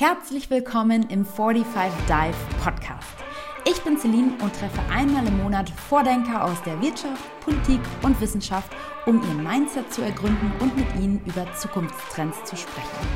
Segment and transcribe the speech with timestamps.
[0.00, 3.06] Herzlich willkommen im 45 Dive Podcast.
[3.68, 8.72] Ich bin Celine und treffe einmal im Monat Vordenker aus der Wirtschaft, Politik und Wissenschaft,
[9.04, 13.08] um ihr Mindset zu ergründen und mit ihnen über Zukunftstrends zu sprechen.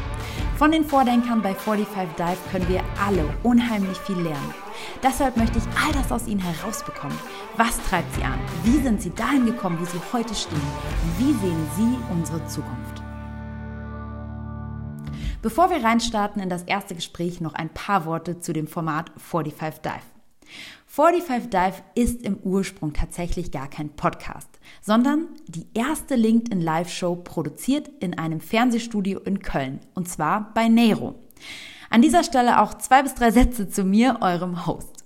[0.58, 4.54] Von den Vordenkern bei 45 Dive können wir alle unheimlich viel lernen.
[5.02, 7.16] Deshalb möchte ich all das aus ihnen herausbekommen.
[7.56, 8.38] Was treibt sie an?
[8.62, 10.60] Wie sind sie dahin gekommen, wo sie heute stehen?
[11.16, 13.03] Wie sehen sie unsere Zukunft?
[15.44, 19.82] Bevor wir reinstarten in das erste Gespräch, noch ein paar Worte zu dem Format 45
[19.82, 20.00] Dive.
[20.86, 24.48] 45 Dive ist im Ursprung tatsächlich gar kein Podcast,
[24.80, 31.16] sondern die erste LinkedIn Live-Show produziert in einem Fernsehstudio in Köln, und zwar bei Nero.
[31.90, 35.04] An dieser Stelle auch zwei bis drei Sätze zu mir, eurem Host.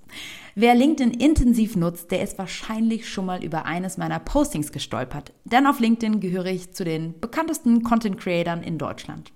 [0.55, 5.66] Wer LinkedIn intensiv nutzt, der ist wahrscheinlich schon mal über eines meiner Postings gestolpert, denn
[5.66, 9.32] auf LinkedIn gehöre ich zu den bekanntesten Content-Creatern in Deutschland.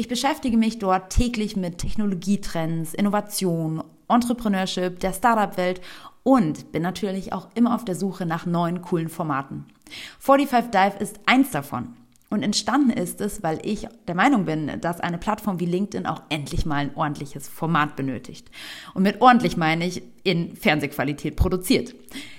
[0.00, 5.82] Ich beschäftige mich dort täglich mit Technologietrends, Innovation, Entrepreneurship, der Startup-Welt
[6.22, 9.66] und bin natürlich auch immer auf der Suche nach neuen coolen Formaten.
[10.20, 11.99] 45 Dive ist eins davon.
[12.30, 16.22] Und entstanden ist es, weil ich der Meinung bin, dass eine Plattform wie LinkedIn auch
[16.28, 18.48] endlich mal ein ordentliches Format benötigt.
[18.94, 21.94] Und mit ordentlich meine ich in Fernsehqualität produziert.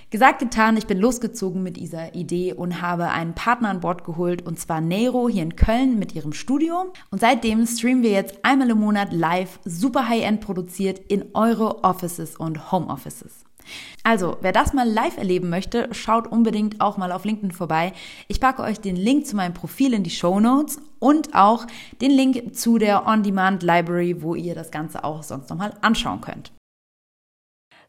[0.09, 4.45] Gesagt, getan, ich bin losgezogen mit dieser Idee und habe einen Partner an Bord geholt
[4.45, 6.91] und zwar Nero hier in Köln mit ihrem Studio.
[7.11, 12.35] Und seitdem streamen wir jetzt einmal im Monat live, super high-end produziert in eure Offices
[12.35, 13.45] und Homeoffices.
[14.03, 17.93] Also, wer das mal live erleben möchte, schaut unbedingt auch mal auf LinkedIn vorbei.
[18.27, 21.65] Ich packe euch den Link zu meinem Profil in die Show Notes und auch
[22.01, 26.51] den Link zu der On-Demand Library, wo ihr das Ganze auch sonst nochmal anschauen könnt.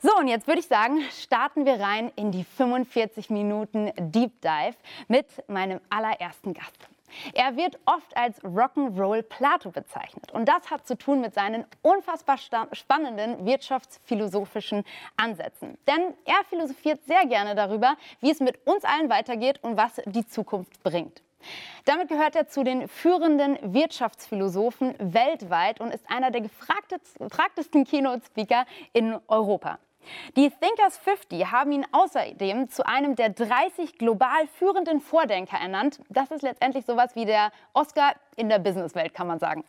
[0.05, 4.77] So, und jetzt würde ich sagen, starten wir rein in die 45 Minuten Deep Dive
[5.07, 6.89] mit meinem allerersten Gast.
[7.35, 10.33] Er wird oft als Rock'n'Roll Plato bezeichnet.
[10.33, 12.39] Und das hat zu tun mit seinen unfassbar
[12.73, 14.85] spannenden wirtschaftsphilosophischen
[15.17, 15.79] Ansätzen.
[15.87, 20.27] Denn er philosophiert sehr gerne darüber, wie es mit uns allen weitergeht und was die
[20.27, 21.23] Zukunft bringt.
[21.85, 29.19] Damit gehört er zu den führenden Wirtschaftsphilosophen weltweit und ist einer der gefragtesten Keynote-Speaker in
[29.27, 29.79] Europa.
[30.37, 36.01] Die Thinkers 50 haben ihn außerdem zu einem der 30 global führenden Vordenker ernannt.
[36.09, 39.65] Das ist letztendlich sowas wie der Oscar in der Businesswelt, kann man sagen.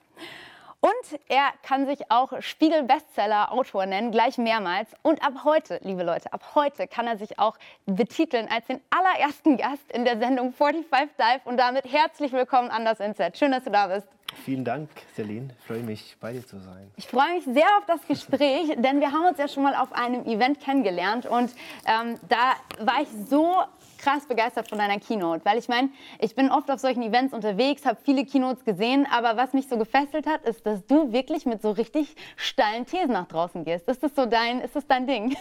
[0.83, 4.89] Und er kann sich auch Spiegel-Bestseller-Autor nennen, gleich mehrmals.
[5.01, 9.55] Und ab heute, liebe Leute, ab heute kann er sich auch betiteln als den allerersten
[9.55, 11.39] Gast in der Sendung 45 Dive.
[11.45, 13.37] Und damit herzlich willkommen an das Inset.
[13.37, 14.09] Schön, dass du da bist.
[14.43, 15.55] Vielen Dank, Celine.
[15.57, 16.91] Ich freue mich, bei dir zu sein.
[16.97, 19.93] Ich freue mich sehr auf das Gespräch, denn wir haben uns ja schon mal auf
[19.93, 21.51] einem Event kennengelernt und
[21.85, 23.55] ähm, da war ich so
[24.03, 27.85] krass begeistert von deiner Keynote, weil ich meine, ich bin oft auf solchen Events unterwegs,
[27.85, 31.61] habe viele Keynotes gesehen, aber was mich so gefesselt hat, ist, dass du wirklich mit
[31.61, 33.87] so richtig steilen Thesen nach draußen gehst.
[33.87, 35.35] Ist das so dein, ist das dein Ding?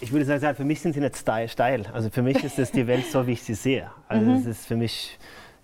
[0.00, 1.86] Ich würde sagen, für mich sind sie nicht steil.
[1.92, 3.90] Also für mich ist es die Welt so, wie ich sie sehe.
[4.08, 4.36] Also mhm.
[4.36, 5.18] es ist für mich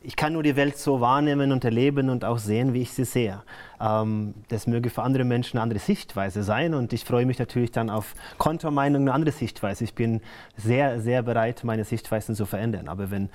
[0.06, 3.04] ich kann nur die Welt so wahrnehmen und erleben und auch sehen, wie ich sie
[3.04, 3.42] sehe.
[3.80, 7.72] Ähm, das möge für andere Menschen eine andere Sichtweise sein und ich freue mich natürlich
[7.72, 9.82] dann auf Kontermeinungen eine andere Sichtweise.
[9.82, 10.20] Ich bin
[10.56, 12.86] sehr, sehr bereit, meine Sichtweisen zu verändern.
[12.86, 13.30] Aber wenn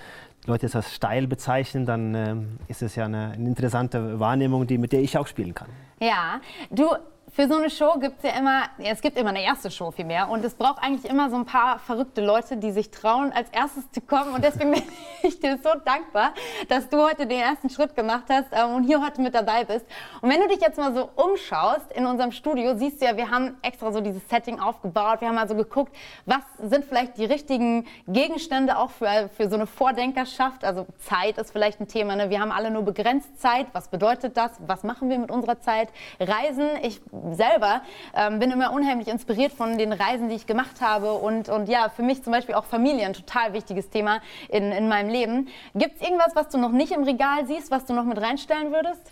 [0.46, 2.36] Leute es als steil bezeichnen, dann äh,
[2.70, 5.68] ist es ja eine, eine interessante Wahrnehmung, die, mit der ich auch spielen kann.
[6.00, 6.40] Ja,
[6.70, 6.88] du
[7.34, 10.30] für so eine Show gibt es ja immer, es gibt immer eine erste Show vielmehr
[10.30, 13.90] und es braucht eigentlich immer so ein paar verrückte Leute, die sich trauen, als erstes
[13.92, 14.34] zu kommen.
[14.34, 14.84] Und deswegen bin
[15.24, 16.34] ich dir so dankbar,
[16.68, 19.86] dass du heute den ersten Schritt gemacht hast ähm, und hier heute mit dabei bist.
[20.22, 23.31] Und wenn du dich jetzt mal so umschaust in unserem Studio, siehst du ja, wir
[23.31, 27.88] haben extra so dieses Setting aufgebaut, wir haben also geguckt, was sind vielleicht die richtigen
[28.08, 32.30] Gegenstände auch für, für so eine Vordenkerschaft, also Zeit ist vielleicht ein Thema, ne?
[32.30, 35.88] wir haben alle nur begrenzt Zeit, was bedeutet das, was machen wir mit unserer Zeit,
[36.20, 37.00] Reisen, ich
[37.32, 37.82] selber
[38.16, 41.14] ähm, bin immer unheimlich inspiriert von den Reisen, die ich gemacht habe.
[41.14, 44.88] Und, und ja, für mich zum Beispiel auch Familie ein total wichtiges Thema in, in
[44.88, 45.48] meinem Leben.
[45.76, 48.72] Gibt es irgendwas, was du noch nicht im Regal siehst, was du noch mit reinstellen
[48.72, 49.12] würdest?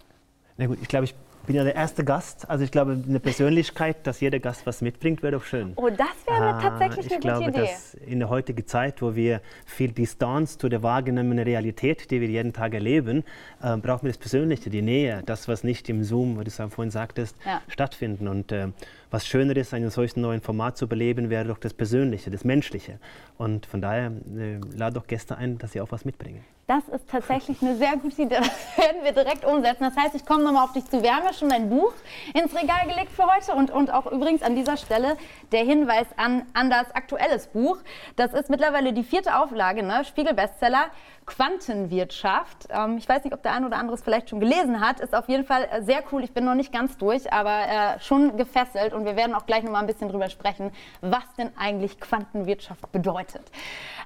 [0.58, 1.16] Na gut, ich glaube, ich
[1.50, 2.48] bin ja der erste Gast.
[2.48, 5.74] Also ich glaube, eine Persönlichkeit, dass jeder Gast was mitbringt, wäre doch schön.
[5.78, 7.62] Oh, das wäre ah, tatsächlich eine gute glaube, Idee.
[7.62, 12.28] Dass in der heutigen Zeit, wo wir viel Distanz zu der wahrgenommenen Realität, die wir
[12.28, 13.24] jeden Tag erleben,
[13.64, 16.58] äh, brauchen wir das Persönliche, die Nähe, das, was nicht im Zoom, wie du es
[16.58, 17.64] vorhin sagtest, ja.
[17.68, 18.28] stattfinden.
[18.28, 18.68] Und äh,
[19.10, 23.00] was schöner ist, einen solchen neuen Format zu beleben, wäre doch das Persönliche, das Menschliche.
[23.40, 26.44] Und von daher äh, lade doch Gäste ein, dass sie auch was mitbringen.
[26.70, 28.38] Das ist tatsächlich eine sehr gute Idee.
[28.38, 29.86] Das werden wir direkt umsetzen.
[29.86, 31.02] Das heißt, ich komme nochmal auf dich zu.
[31.02, 31.94] Wir haben ja schon dein Buch
[32.36, 35.18] ins Regal gelegt für heute und, und auch übrigens an dieser Stelle
[35.52, 37.80] der Hinweis an, an das aktuelles Buch.
[38.18, 40.06] Das ist mittlerweile die vierte Auflage, ne?
[40.06, 40.92] Spiegel-Bestseller.
[41.30, 42.68] Quantenwirtschaft.
[42.72, 45.00] Ähm, ich weiß nicht, ob der ein oder andere es vielleicht schon gelesen hat.
[45.00, 46.24] Ist auf jeden Fall äh, sehr cool.
[46.24, 48.94] Ich bin noch nicht ganz durch, aber äh, schon gefesselt.
[48.94, 50.72] Und wir werden auch gleich noch mal ein bisschen drüber sprechen,
[51.02, 53.44] was denn eigentlich Quantenwirtschaft bedeutet.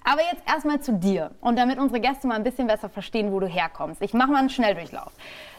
[0.04, 3.40] Aber jetzt erstmal zu dir und damit unsere Gäste mal ein bisschen besser verstehen, wo
[3.40, 4.02] du herkommst.
[4.02, 5.12] Ich mache mal einen Schnelldurchlauf.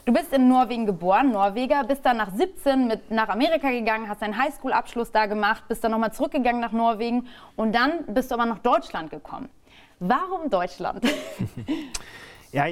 [0.05, 4.23] Du bist in Norwegen geboren, Norweger, bist dann nach 17 mit nach Amerika gegangen, hast
[4.23, 7.27] deinen Highschool-Abschluss da gemacht, bist dann nochmal zurückgegangen nach Norwegen
[7.57, 9.49] und dann bist du aber nach Deutschland gekommen.
[9.99, 11.05] Warum Deutschland?
[12.55, 12.67] Ja,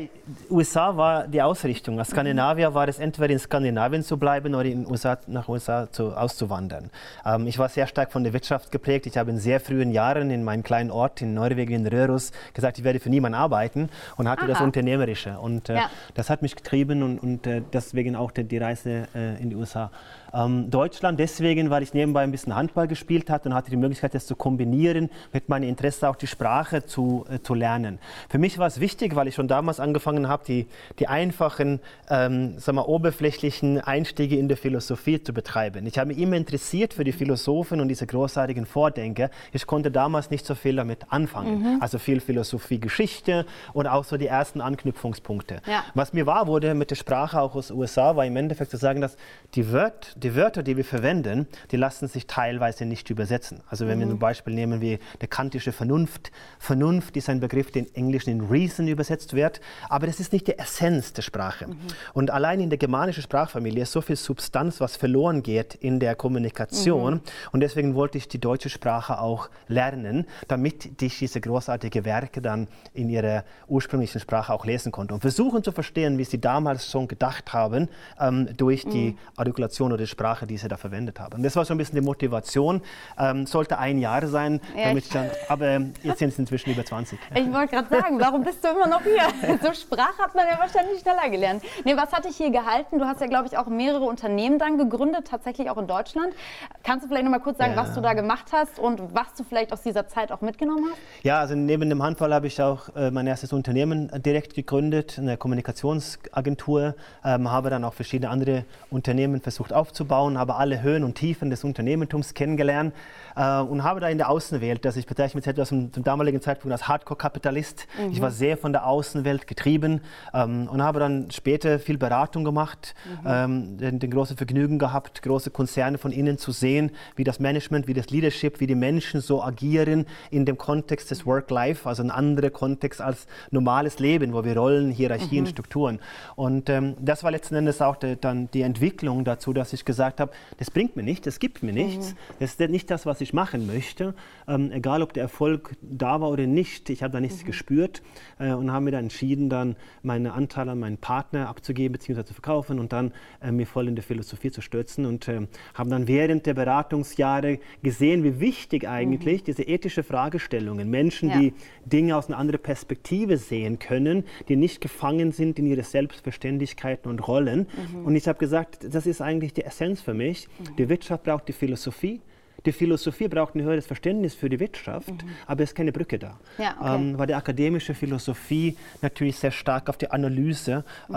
[0.48, 1.98] USA war die Ausrichtung.
[1.98, 6.16] Als Skandinavier war es entweder in Skandinavien zu bleiben oder in USA, nach USA zu,
[6.16, 6.90] auszuwandern.
[7.26, 9.06] Ähm, ich war sehr stark von der Wirtschaft geprägt.
[9.06, 12.78] Ich habe in sehr frühen Jahren in meinem kleinen Ort in Norwegen, in Röros, gesagt,
[12.78, 14.52] ich werde für niemanden arbeiten und hatte Aha.
[14.52, 15.40] das Unternehmerische.
[15.40, 15.90] Und äh, ja.
[16.14, 19.56] das hat mich getrieben und, und äh, deswegen auch die, die Reise äh, in die
[19.56, 19.90] USA.
[20.34, 24.14] Ähm, Deutschland deswegen, weil ich nebenbei ein bisschen Handball gespielt habe und hatte die Möglichkeit,
[24.14, 27.98] das zu kombinieren mit meinem Interesse auch die Sprache zu, äh, zu lernen.
[28.28, 30.66] Für mich war es wichtig, weil ich schon damals angefangen habe, die,
[30.98, 35.86] die einfachen, ähm, sagen wir, oberflächlichen Einstiege in der Philosophie zu betreiben.
[35.86, 39.30] Ich habe mich immer interessiert für die Philosophen und diese großartigen Vordenker.
[39.52, 41.60] Ich konnte damals nicht so viel damit anfangen.
[41.60, 41.78] Mhm.
[41.80, 45.60] Also viel Philosophie, Geschichte und auch so die ersten Anknüpfungspunkte.
[45.66, 45.84] Ja.
[45.94, 48.76] Was mir wahr wurde mit der Sprache auch aus den USA, war im Endeffekt zu
[48.76, 49.16] sagen, dass
[49.54, 53.60] die Wörter, die Wörter, die wir verwenden, die lassen sich teilweise nicht übersetzen.
[53.68, 54.02] Also wenn mhm.
[54.02, 56.30] wir ein Beispiel nehmen wie der kantische Vernunft.
[56.58, 60.46] Vernunft ist ein Begriff, der im Englischen in Reason übersetzt wird, aber das ist nicht
[60.46, 61.68] die Essenz der Sprache.
[61.68, 61.76] Mhm.
[62.12, 66.14] Und allein in der germanischen Sprachfamilie ist so viel Substanz, was verloren geht in der
[66.14, 67.14] Kommunikation.
[67.14, 67.20] Mhm.
[67.52, 72.68] Und deswegen wollte ich die deutsche Sprache auch lernen, damit ich diese großartigen Werke dann
[72.94, 75.14] in ihrer ursprünglichen Sprache auch lesen konnte.
[75.14, 77.88] Und versuchen zu verstehen, wie sie damals schon gedacht haben,
[78.20, 79.18] ähm, durch die mhm.
[79.36, 81.34] Artikulation oder Sprache, die sie da verwendet haben.
[81.36, 82.82] Und das war so ein bisschen die Motivation.
[83.18, 86.84] Ähm, sollte ein Jahr sein, ja, damit ich dann, aber jetzt sind es inzwischen über
[86.84, 87.18] 20.
[87.34, 89.22] Ich wollte gerade sagen, warum bist du immer noch hier?
[89.62, 91.62] So Sprache hat man ja wahrscheinlich schneller gelernt.
[91.84, 92.98] Nee, was hat dich hier gehalten?
[92.98, 96.34] Du hast ja, glaube ich, auch mehrere Unternehmen dann gegründet, tatsächlich auch in Deutschland.
[96.82, 97.82] Kannst du vielleicht noch mal kurz sagen, ja.
[97.82, 101.24] was du da gemacht hast und was du vielleicht aus dieser Zeit auch mitgenommen hast?
[101.24, 105.36] Ja, also neben dem Handball habe ich auch äh, mein erstes Unternehmen direkt gegründet, eine
[105.36, 106.94] Kommunikationsagentur,
[107.24, 111.50] ähm, habe dann auch verschiedene andere Unternehmen versucht aufzubauen aufzubauen, habe alle Höhen und Tiefen
[111.50, 112.94] des Unternehmertums kennengelernt
[113.36, 116.40] äh, und habe da in der Außenwelt, dass ich bezeichne mich etwas zum, zum damaligen
[116.40, 117.86] Zeitpunkt als Hardcore-Kapitalist.
[117.98, 118.12] Mhm.
[118.12, 120.00] Ich war sehr von der Außenwelt getrieben
[120.34, 123.26] ähm, und habe dann später viel Beratung gemacht, mhm.
[123.26, 127.86] ähm, den, den großen Vergnügen gehabt, große Konzerne von innen zu sehen, wie das Management,
[127.86, 132.10] wie das Leadership, wie die Menschen so agieren in dem Kontext des Work-Life, also ein
[132.10, 135.48] anderer Kontext als normales Leben, wo wir Rollen, Hierarchien, mhm.
[135.48, 136.00] Strukturen.
[136.36, 139.84] Und ähm, das war letzten Endes auch de, dann die Entwicklung dazu, dass ich ich
[139.92, 142.16] gesagt habe, das bringt mir nichts, das gibt mir nichts, mhm.
[142.40, 144.14] das ist nicht das, was ich machen möchte,
[144.48, 147.46] ähm, egal ob der Erfolg da war oder nicht, ich habe da nichts mhm.
[147.46, 148.02] gespürt
[148.38, 152.24] äh, und habe mir dann entschieden, dann meine Anteile an meinen Partner abzugeben bzw.
[152.24, 153.12] zu verkaufen und dann
[153.42, 157.58] äh, mir voll in der Philosophie zu stürzen und äh, habe dann während der Beratungsjahre
[157.82, 159.44] gesehen, wie wichtig eigentlich mhm.
[159.44, 161.38] diese ethische Fragestellungen, Menschen, ja.
[161.38, 161.52] die
[161.84, 167.26] Dinge aus einer anderen Perspektive sehen können, die nicht gefangen sind in ihre Selbstverständlichkeiten und
[167.26, 167.66] Rollen.
[167.92, 168.06] Mhm.
[168.06, 170.48] Und ich habe gesagt, das ist eigentlich die Essenz für mich.
[170.58, 170.76] Mhm.
[170.76, 172.20] Die Wirtschaft braucht die Philosophie.
[172.64, 175.18] Die Philosophie braucht ein höheres Verständnis für die Wirtschaft, mhm.
[175.46, 176.38] aber es ist keine Brücke da.
[176.58, 176.94] Ja, okay.
[176.94, 181.14] ähm, weil die akademische Philosophie natürlich sehr stark auf die Analyse mhm.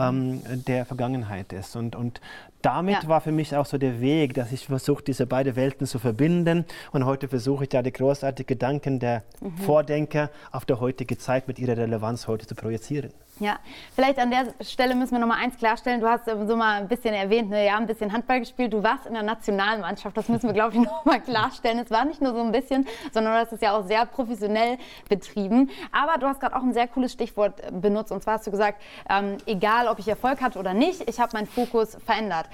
[0.47, 1.75] ähm, der Vergangenheit ist.
[1.75, 2.19] Und, und
[2.63, 3.07] damit ja.
[3.07, 6.65] war für mich auch so der Weg, dass ich versuche, diese beiden Welten zu verbinden.
[6.91, 9.55] Und heute versuche ich da die großartigen Gedanken der mhm.
[9.57, 13.11] Vordenker auf die heutige Zeit mit ihrer Relevanz heute zu projizieren.
[13.39, 13.59] Ja,
[13.93, 15.99] vielleicht an der Stelle müssen wir noch mal eins klarstellen.
[15.99, 18.71] Du hast so mal ein bisschen erwähnt, ne, ja, ein bisschen Handball gespielt.
[18.71, 20.15] Du warst in der Nationalmannschaft.
[20.15, 21.79] Das müssen wir, glaube ich, noch mal klarstellen.
[21.79, 24.77] Es war nicht nur so ein bisschen, sondern hast es ja auch sehr professionell
[25.09, 25.69] betrieben.
[25.91, 28.13] Aber du hast gerade auch ein sehr cooles Stichwort benutzt.
[28.13, 31.31] Und zwar hast du gesagt, ähm, egal ob ich Erfolg hatte oder nicht, ich habe
[31.33, 32.47] meinen Fokus verändert.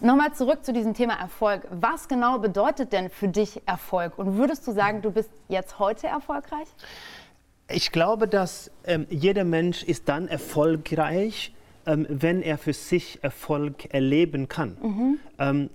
[0.00, 1.68] Nochmal zurück zu diesem Thema Erfolg.
[1.70, 4.18] Was genau bedeutet denn für dich Erfolg?
[4.18, 6.66] Und würdest du sagen, du bist jetzt heute erfolgreich?
[7.68, 11.54] Ich glaube, dass ähm, jeder Mensch ist dann erfolgreich,
[11.86, 14.76] ähm, wenn er für sich Erfolg erleben kann.
[14.82, 15.18] Mhm.
[15.38, 15.70] Ähm,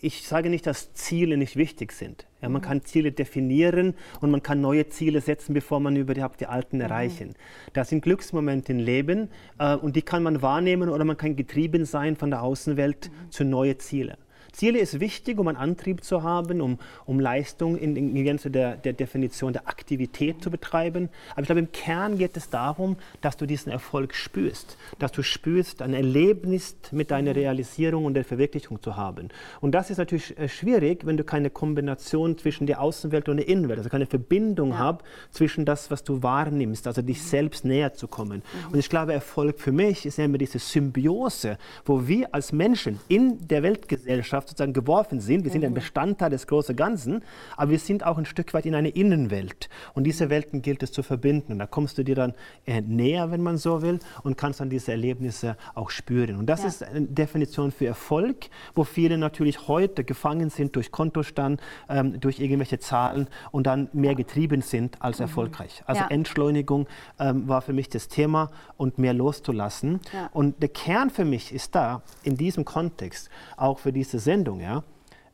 [0.00, 2.26] ich sage nicht, dass Ziele nicht wichtig sind.
[2.40, 2.66] Ja, man mhm.
[2.66, 6.82] kann Ziele definieren und man kann neue Ziele setzen, bevor man überhaupt die alten mhm.
[6.82, 7.34] erreichen.
[7.72, 9.28] Das sind Glücksmomente im Leben
[9.58, 13.30] äh, und die kann man wahrnehmen oder man kann getrieben sein von der Außenwelt mhm.
[13.30, 14.16] zu neuen Zielen.
[14.58, 18.76] Ziele ist wichtig, um einen Antrieb zu haben, um, um Leistung in, in Gänze der,
[18.76, 21.10] der Definition der Aktivität zu betreiben.
[21.30, 25.22] Aber ich glaube, im Kern geht es darum, dass du diesen Erfolg spürst, dass du
[25.22, 29.28] spürst, ein Erlebnis mit deiner Realisierung und der Verwirklichung zu haben.
[29.60, 33.46] Und das ist natürlich äh, schwierig, wenn du keine Kombination zwischen der Außenwelt und der
[33.46, 34.78] Innenwelt, also keine Verbindung ja.
[34.78, 38.42] hast zwischen das, was du wahrnimmst, also dich selbst näher zu kommen.
[38.42, 38.72] Mhm.
[38.72, 43.46] Und ich glaube, Erfolg für mich ist immer diese Symbiose, wo wir als Menschen in
[43.46, 45.44] der Weltgesellschaft sozusagen geworfen sind.
[45.44, 45.76] Wir sind ein mhm.
[45.76, 47.22] Bestandteil des großen Ganzen,
[47.56, 49.68] aber wir sind auch ein Stück weit in eine Innenwelt.
[49.94, 51.52] Und diese Welten gilt es zu verbinden.
[51.52, 52.34] Und da kommst du dir dann
[52.66, 56.36] äh, näher, wenn man so will, und kannst dann diese Erlebnisse auch spüren.
[56.36, 56.68] Und das ja.
[56.68, 62.40] ist eine Definition für Erfolg, wo viele natürlich heute gefangen sind durch Kontostand, ähm, durch
[62.40, 65.24] irgendwelche Zahlen und dann mehr getrieben sind als mhm.
[65.24, 65.82] erfolgreich.
[65.86, 66.08] Also ja.
[66.08, 66.86] Entschleunigung
[67.18, 70.00] ähm, war für mich das Thema und mehr loszulassen.
[70.12, 70.30] Ja.
[70.32, 74.84] Und der Kern für mich ist da, in diesem Kontext, auch für diese Sendung, ja,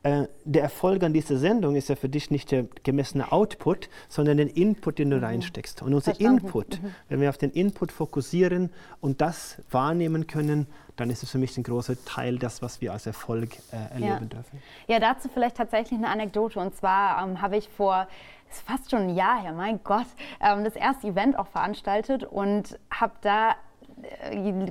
[0.04, 4.36] äh, der Erfolg an dieser Sendung ist ja für dich nicht der gemessene Output, sondern
[4.36, 5.24] den Input, den du mhm.
[5.24, 5.80] reinsteckst.
[5.80, 6.44] Und unser Verstanden.
[6.44, 6.94] Input, mhm.
[7.08, 8.70] wenn wir auf den Input fokussieren
[9.00, 12.92] und das wahrnehmen können, dann ist es für mich ein großer Teil das, was wir
[12.92, 14.20] als Erfolg äh, erleben ja.
[14.20, 14.62] dürfen.
[14.88, 16.60] Ja, dazu vielleicht tatsächlich eine Anekdote.
[16.60, 18.06] Und zwar ähm, habe ich vor
[18.50, 20.06] ist fast schon ein Jahr her, mein Gott,
[20.40, 23.56] ähm, das erste Event auch veranstaltet und habe da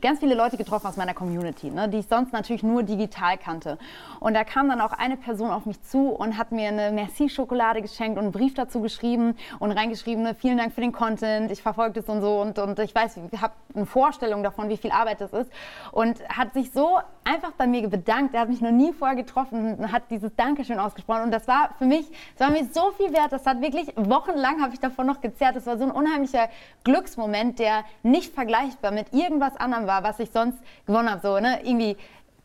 [0.01, 3.77] ganz viele Leute getroffen aus meiner Community, ne, die ich sonst natürlich nur digital kannte.
[4.19, 7.81] Und da kam dann auch eine Person auf mich zu und hat mir eine Merci-Schokolade
[7.81, 11.61] geschenkt und einen Brief dazu geschrieben und reingeschrieben, ne, vielen Dank für den Content, ich
[11.61, 14.91] verfolge das und so und, und ich weiß, ich habe eine Vorstellung davon, wie viel
[14.91, 15.51] Arbeit das ist
[15.91, 18.33] und hat sich so einfach bei mir bedankt.
[18.33, 21.71] Er hat mich noch nie vorher getroffen und hat dieses Dankeschön ausgesprochen und das war
[21.77, 22.05] für mich,
[22.37, 25.55] das war mir so viel wert, das hat wirklich wochenlang habe ich davon noch gezerrt.
[25.55, 26.49] Das war so ein unheimlicher
[26.83, 31.21] Glücksmoment, der nicht vergleichbar mit irgendwas anderem war, was ich sonst gewonnen habe.
[31.21, 31.59] So, ne?
[31.63, 31.97] Irgendwie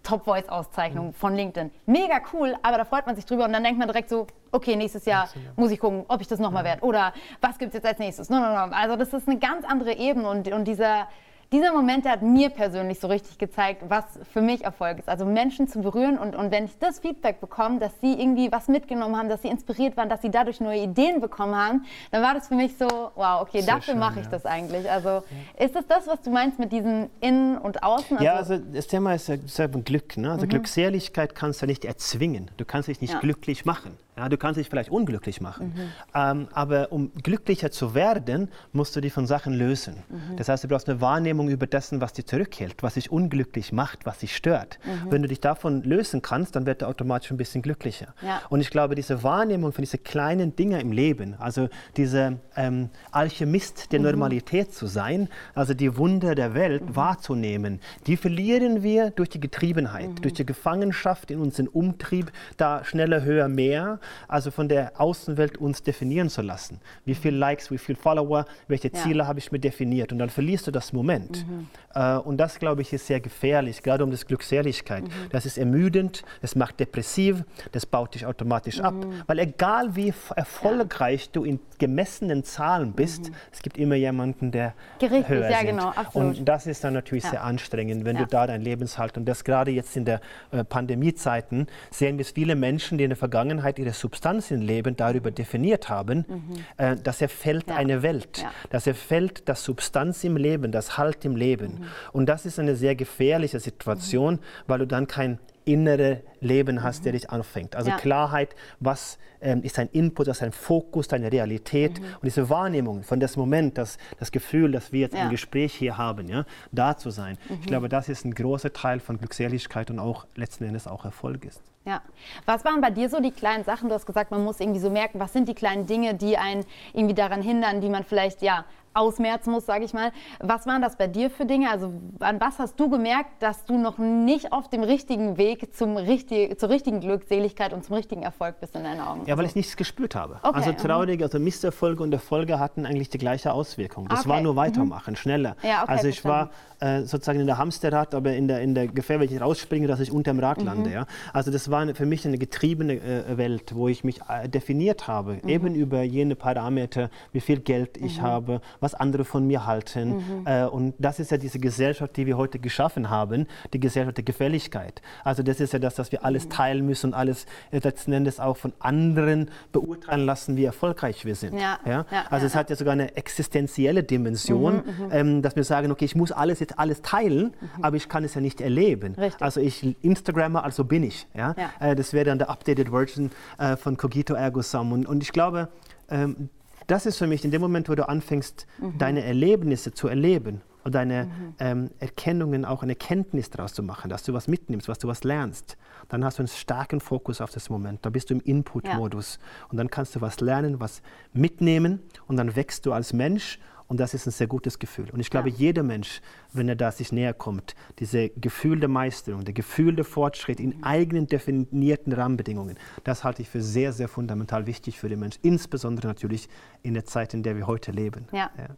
[0.03, 1.13] Top Voice Auszeichnung mhm.
[1.13, 1.71] von LinkedIn.
[1.87, 4.77] Mega cool, aber da freut man sich drüber und dann denkt man direkt so, okay,
[4.77, 6.71] nächstes Jahr muss ich gucken, ob ich das nochmal ja.
[6.71, 6.85] werde.
[6.85, 8.31] Oder was gibt es jetzt als nächstes?
[8.31, 8.75] No, no, no.
[8.75, 11.09] Also das ist eine ganz andere Ebene und, und dieser
[11.53, 15.09] dieser Moment der hat mir persönlich so richtig gezeigt, was für mich Erfolg ist.
[15.09, 18.69] Also Menschen zu berühren und, und wenn ich das Feedback bekomme, dass sie irgendwie was
[18.69, 22.35] mitgenommen haben, dass sie inspiriert waren, dass sie dadurch neue Ideen bekommen haben, dann war
[22.35, 24.31] das für mich so, wow, okay, Sehr dafür mache ich ja.
[24.31, 24.91] das eigentlich.
[24.91, 25.23] Also ja.
[25.65, 28.19] ist das das, was du meinst mit diesem Innen und Außen?
[28.19, 30.17] Also ja, also das Thema ist ja selber Glück.
[30.17, 30.31] Ne?
[30.31, 30.51] Also mhm.
[30.51, 32.51] Glückseligkeit kannst du nicht erzwingen.
[32.57, 33.97] Du kannst dich nicht glücklich machen.
[34.19, 35.75] Ja, du kannst dich vielleicht unglücklich machen.
[35.77, 35.81] Mhm.
[36.13, 40.03] Ähm, aber um glücklicher zu werden, musst du dich von Sachen lösen.
[40.09, 40.37] Mhm.
[40.37, 44.07] Das heißt, du brauchst eine Wahrnehmung über dessen, was dich zurückhält, was dich unglücklich macht,
[44.07, 44.81] was dich stört.
[44.85, 45.13] Mhm.
[45.13, 48.13] Wenn du dich davon lösen kannst, dann wird du automatisch ein bisschen glücklicher.
[48.23, 48.43] Ja.
[48.49, 53.93] Und ich glaube, diese Wahrnehmung von diesen kleinen Dingen im Leben, also dieser ähm, Alchemist
[53.93, 54.07] der mhm.
[54.07, 56.97] Normalität zu sein, also die Wunder der Welt mhm.
[56.97, 60.23] wahrzunehmen, die verlieren wir durch die Getriebenheit, mhm.
[60.23, 65.83] durch die Gefangenschaft in unseren Umtrieb, da schneller, höher, mehr also von der Außenwelt uns
[65.83, 66.81] definieren zu lassen.
[67.05, 69.27] Wie viele Likes, wie viele Follower, welche Ziele ja.
[69.27, 70.13] habe ich mir definiert.
[70.13, 71.47] Und dann verlierst du das Moment.
[71.47, 71.69] Mhm.
[71.95, 75.05] Äh, und das, glaube ich, ist sehr gefährlich, gerade um das Glückseligkeit.
[75.05, 75.11] Mhm.
[75.31, 78.85] Das ist ermüdend, das macht depressiv, das baut dich automatisch mhm.
[78.85, 78.95] ab.
[79.27, 81.31] Weil egal wie erfolgreich ja.
[81.33, 83.35] du in gemessenen Zahlen bist, mhm.
[83.53, 86.39] es gibt immer jemanden, der Gerichtlich, höher ja, genau, absolut.
[86.39, 89.71] Und das ist dann natürlich sehr anstrengend, wenn du da dein Lebenshalt und das gerade
[89.71, 94.51] jetzt in der äh, Pandemiezeiten sehen wir viele Menschen, die in der Vergangenheit ihre Substanz
[94.51, 96.43] im Leben darüber definiert haben, mhm.
[96.77, 97.77] äh, dass erfällt ja.
[97.77, 98.51] eine Welt, ja.
[98.71, 101.81] dass erfällt das Substanz im Leben, das Halt im Leben.
[101.81, 101.85] Mhm.
[102.13, 104.41] Und das ist eine sehr gefährliche Situation, mhm.
[104.67, 105.39] weil du dann kein
[105.69, 107.03] innere Leben hast, mhm.
[107.05, 107.77] der dich anfängt.
[107.77, 107.97] Also ja.
[107.97, 112.07] Klarheit, was ähm, ist dein Input, was ist dein Fokus, deine Realität mhm.
[112.07, 115.25] und diese Wahrnehmung von das Moment, das, das Gefühl, das wir jetzt ja.
[115.25, 117.37] im Gespräch hier haben, ja, da zu sein.
[117.49, 117.59] Mhm.
[117.61, 121.45] Ich glaube, das ist ein großer Teil von Glückseligkeit und auch letzten Endes auch Erfolg
[121.45, 121.63] ist.
[121.89, 122.03] Ja.
[122.45, 123.89] Was waren bei dir so die kleinen Sachen?
[123.89, 126.67] Du hast gesagt, man muss irgendwie so merken, was sind die kleinen Dinge, die einen
[126.93, 130.13] irgendwie daran hindern, die man vielleicht ja ausmerzen muss, sage ich mal.
[130.41, 131.71] Was waren das bei dir für Dinge?
[131.71, 135.97] Also an was hast du gemerkt, dass du noch nicht auf dem richtigen Weg zum
[135.97, 139.23] richtig, zur richtigen Glückseligkeit und zum richtigen Erfolg bist in deinen Augen?
[139.27, 140.41] Ja, weil ich nichts gespürt habe.
[140.43, 140.57] Okay.
[140.57, 144.09] Also traurige, also Misserfolge und Erfolge hatten eigentlich die gleiche Auswirkung.
[144.09, 144.29] Das okay.
[144.31, 145.17] war nur weitermachen, mhm.
[145.17, 145.57] schneller.
[145.63, 148.89] Ja, okay, also ich war äh, sozusagen in der Hamsterrad, aber in der, in der
[148.89, 150.67] Gefahr, wenn ich rausspringe, dass ich unter dem Rad mhm.
[150.67, 150.93] lande.
[150.93, 151.07] Ja?
[151.33, 155.39] Also das war für mich eine getriebene äh, Welt, wo ich mich äh, definiert habe,
[155.43, 155.49] mhm.
[155.49, 158.23] eben über jene Parameter, wie viel Geld ich mhm.
[158.23, 160.17] habe, was andere von mir halten.
[160.17, 160.47] Mhm.
[160.47, 164.25] Äh, und das ist ja diese Gesellschaft, die wir heute geschaffen haben, die Gesellschaft der
[164.25, 165.03] Gefälligkeit.
[165.25, 166.51] Also das ist ja das, was wir alles mhm.
[166.51, 171.59] teilen müssen und alles letzten Endes auch von anderen beurteilen lassen, wie erfolgreich wir sind.
[171.59, 171.79] Ja.
[171.87, 172.05] ja?
[172.31, 176.05] Also es hat ja sogar eine existenzielle Dimension, mhm, mhm, ähm, dass wir sagen, okay,
[176.05, 179.15] ich muss alles jetzt alles teilen, aber ich kann es ja nicht erleben.
[179.15, 179.43] Richtig.
[179.43, 181.27] Also ich Instagrammer, also bin ich.
[181.35, 181.55] Ja?
[181.81, 184.93] Äh, das wäre dann der updated Version äh, von Cogito Ergo Sum.
[184.93, 185.69] Und, und ich glaube,
[186.11, 186.49] ähm,
[186.87, 188.99] das ist für mich in dem Moment, wo du anfängst, mhm.
[188.99, 191.55] deine Erlebnisse zu erleben und deine mhm.
[191.59, 195.23] ähm, Erkennungen auch eine Kenntnis daraus zu machen, dass du was mitnimmst, was du was
[195.23, 195.77] lernst,
[196.09, 198.07] dann hast du einen starken Fokus auf das Moment.
[198.07, 199.67] Da bist du im Input-Modus ja.
[199.71, 201.03] und dann kannst du was lernen, was
[201.35, 205.11] mitnehmen und dann wächst du als Mensch und das ist ein sehr gutes Gefühl.
[205.11, 205.57] Und ich glaube, ja.
[205.57, 206.21] jeder Mensch,
[206.53, 210.83] wenn er da sich näher kommt, diese Gefühl der Meisterung, der Gefühl der Fortschritt in
[210.83, 215.39] eigenen definierten Rahmenbedingungen, das halte ich für sehr, sehr fundamental wichtig für den Mensch.
[215.43, 216.49] Insbesondere natürlich
[216.83, 218.27] in der Zeit, in der wir heute leben.
[218.33, 218.51] Ja.
[218.59, 218.69] ja.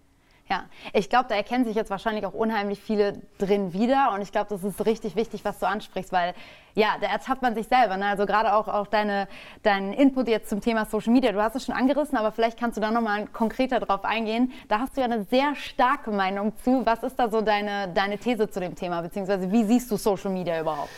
[0.50, 4.10] Ja, ich glaube, da erkennen sich jetzt wahrscheinlich auch unheimlich viele drin wieder.
[4.12, 6.34] Und ich glaube, das ist richtig wichtig, was du ansprichst, weil
[6.74, 7.96] ja, da ertappt man sich selber.
[7.96, 8.06] Ne?
[8.06, 9.28] Also gerade auch, auch deine,
[9.62, 11.30] dein Input jetzt zum Thema Social Media.
[11.30, 14.52] Du hast es schon angerissen, aber vielleicht kannst du da nochmal konkreter drauf eingehen.
[14.66, 16.84] Da hast du ja eine sehr starke Meinung zu.
[16.84, 19.02] Was ist da so deine, deine These zu dem Thema?
[19.02, 20.90] Beziehungsweise wie siehst du Social Media überhaupt?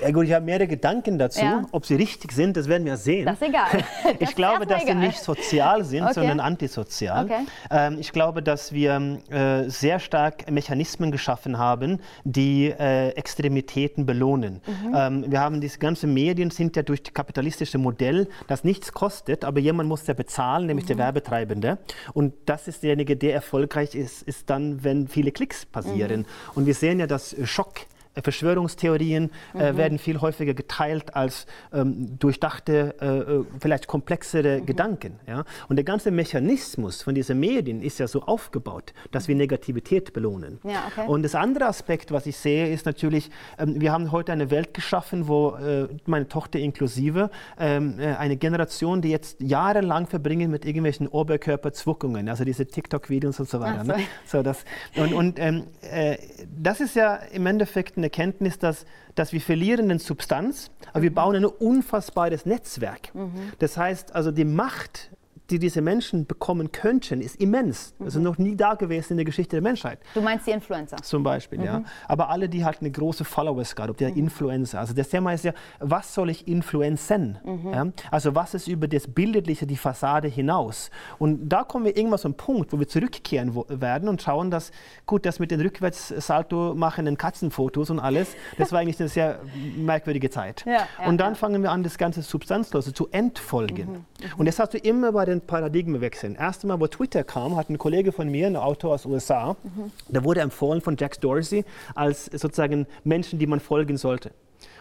[0.00, 1.40] Ja gut, ich habe mehrere Gedanken dazu.
[1.40, 1.64] Ja.
[1.72, 3.24] Ob sie richtig sind, das werden wir sehen.
[3.24, 3.66] Das ist egal.
[4.18, 4.94] Das ich glaube, dass egal.
[4.94, 6.14] sie nicht sozial sind, okay.
[6.14, 7.24] sondern antisozial.
[7.24, 7.46] Okay.
[7.70, 14.60] Ähm, ich glaube, dass wir äh, sehr stark Mechanismen geschaffen haben, die äh, Extremitäten belohnen.
[14.66, 14.94] Mhm.
[14.94, 19.44] Ähm, wir haben diese ganzen Medien sind ja durch das kapitalistische Modell, das nichts kostet,
[19.44, 20.88] aber jemand muss ja bezahlen, nämlich mhm.
[20.88, 21.78] der Werbetreibende.
[22.12, 26.20] Und das ist derjenige, der erfolgreich ist, ist dann, wenn viele Klicks passieren.
[26.20, 26.26] Mhm.
[26.54, 27.80] Und wir sehen ja, dass Schock
[28.22, 29.76] Verschwörungstheorien äh, mhm.
[29.76, 34.66] werden viel häufiger geteilt als ähm, durchdachte, äh, äh, vielleicht komplexere mhm.
[34.66, 35.20] Gedanken.
[35.26, 35.44] Ja?
[35.68, 39.36] Und der ganze Mechanismus von diesen Medien ist ja so aufgebaut, dass wir.
[39.36, 40.58] Negativität belohnen.
[40.64, 41.06] Ja, okay.
[41.06, 44.74] Und das andere Aspekt, was ich sehe, ist natürlich, ähm, wir haben heute eine Welt
[44.74, 50.64] geschaffen, wo äh, meine Tochter inklusive, ähm, äh, eine Generation, die jetzt jahrelang verbringen mit
[50.64, 53.84] irgendwelchen Oberkörperzwuckungen, also diese TikTok-Videos und so weiter.
[53.84, 53.96] Ne?
[54.26, 54.64] So, das,
[54.96, 55.64] und und ähm,
[56.60, 61.02] das ist ja im Endeffekt eine Erkenntnis, dass, dass wir verlieren eine Substanz, aber mhm.
[61.02, 63.14] wir bauen ein unfassbares Netzwerk.
[63.14, 63.52] Mhm.
[63.58, 65.10] Das heißt, also die Macht
[65.50, 67.94] die diese Menschen bekommen könnten, ist immens.
[67.98, 68.04] Mhm.
[68.04, 69.98] Also noch nie da gewesen in der Geschichte der Menschheit.
[70.14, 70.96] Du meinst die Influencer?
[70.96, 71.64] Zum Beispiel, mhm.
[71.64, 71.82] ja.
[72.08, 74.18] Aber alle, die halt eine große Followerschaft, ob der mhm.
[74.18, 74.80] Influencer.
[74.80, 77.38] Also das Thema ist ja, was soll ich influenzen?
[77.44, 77.72] Mhm.
[77.72, 77.86] Ja?
[78.10, 80.90] Also was ist über das Bildliche, die Fassade hinaus?
[81.18, 84.72] Und da kommen wir irgendwann zum Punkt, wo wir zurückkehren werden und schauen, dass,
[85.06, 89.40] gut, das mit den Rückwärtssalto machenden Katzenfotos und alles, das war eigentlich eine sehr
[89.76, 90.64] merkwürdige Zeit.
[90.66, 93.86] Ja, ja, und dann fangen wir an, das ganze Substanzlose zu entfolgen.
[93.86, 93.92] Mhm.
[93.92, 94.04] Mhm.
[94.38, 96.34] Und das hast du immer bei den den Paradigmenwechseln.
[96.36, 99.90] Erstmal, wo Twitter kam, hat ein Kollege von mir, ein Autor aus den USA, mhm.
[100.08, 104.32] der wurde empfohlen von Jack Dorsey als sozusagen Menschen, die man folgen sollte.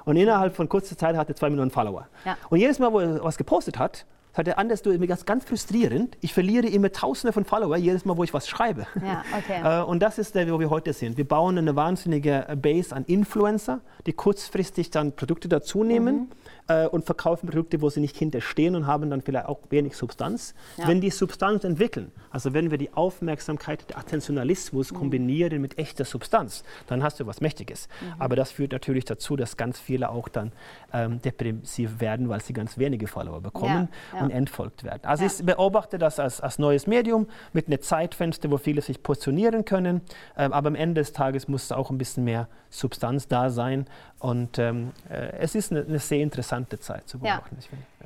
[0.05, 2.07] Und innerhalb von kurzer Zeit hatte er zwei Millionen Follower.
[2.25, 2.37] Ja.
[2.49, 5.45] Und jedes Mal, wo er was gepostet hat, sagt er, Anders, du, mir ganz, ganz
[5.45, 6.17] frustrierend.
[6.21, 8.85] Ich verliere immer Tausende von Follower jedes Mal, wo ich was schreibe.
[9.03, 9.61] Ja, okay.
[9.81, 11.17] Äh, und das ist der, wo wir heute sind.
[11.17, 16.15] Wir bauen eine wahnsinnige Base an Influencer, die kurzfristig dann Produkte dazu nehmen.
[16.15, 16.27] Mhm
[16.67, 20.53] äh, und verkaufen Produkte, wo sie nicht hinterstehen und haben dann vielleicht auch wenig Substanz.
[20.77, 20.87] Ja.
[20.87, 24.97] Wenn die Substanz entwickeln, also wenn wir die Aufmerksamkeit, der Attentionalismus mhm.
[24.97, 27.87] kombinieren mit echter Substanz, dann hast du was Mächtiges.
[28.01, 28.21] Mhm.
[28.21, 30.51] Aber das führt natürlich dazu, dass ganz viele auch dann
[30.93, 34.19] ähm, depressiv werden, weil sie ganz wenige Follower bekommen ja.
[34.19, 34.25] Ja.
[34.25, 35.01] und entfolgt werden.
[35.03, 39.65] Also ich beobachte das als, als neues Medium mit einem Zeitfenster, wo viele sich positionieren
[39.65, 40.01] können.
[40.37, 43.85] Ähm, aber am Ende des Tages muss auch ein bisschen mehr Substanz da sein.
[44.25, 47.59] Und ähm, äh, es ist eine, eine, sehr interessante Zeit zu beobachten.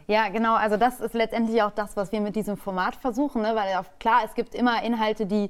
[0.07, 0.25] Ja.
[0.25, 0.29] ja.
[0.29, 0.55] genau.
[0.55, 3.41] Also das ist letztendlich auch das, was wir mit diesem Format versuchen.
[3.41, 3.55] Ne?
[3.55, 5.49] Weil klar, es gibt immer Inhalte, die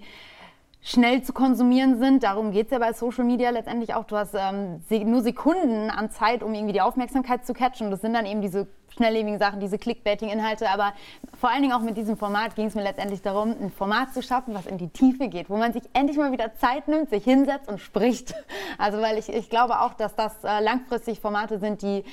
[0.82, 2.24] schnell zu konsumieren sind.
[2.24, 4.06] Darum geht es ja bei Social Media letztendlich auch.
[4.06, 7.88] Du hast ähm, nur Sekunden an Zeit, um irgendwie die Aufmerksamkeit zu catchen.
[7.88, 10.70] Und das sind dann eben diese schnelllebigen Sachen, diese Clickbaiting-Inhalte.
[10.70, 10.94] Aber
[11.40, 14.22] vor allen Dingen auch mit diesem Format ging es mir letztendlich darum, ein Format zu
[14.22, 17.24] schaffen, was in die Tiefe geht, wo man sich endlich mal wieder Zeit nimmt, sich
[17.24, 18.34] hinsetzt und spricht.
[18.78, 22.04] Also weil ich, ich glaube auch, dass das äh, langfristig Formate sind, die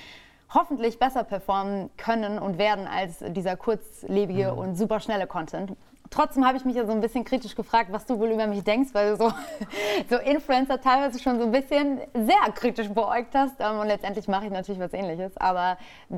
[0.53, 4.59] hoffentlich besser performen können und werden als dieser kurzlebige mhm.
[4.59, 5.73] und superschnelle Content.
[6.17, 8.65] Trotzdem habe ich mich ja so ein bisschen kritisch gefragt, was du wohl über mich
[8.65, 9.33] denkst, weil du so,
[10.09, 13.57] so Influencer teilweise schon so ein bisschen sehr kritisch beäugt hast.
[13.61, 15.37] Ähm, und letztendlich mache ich natürlich was Ähnliches.
[15.37, 15.77] Aber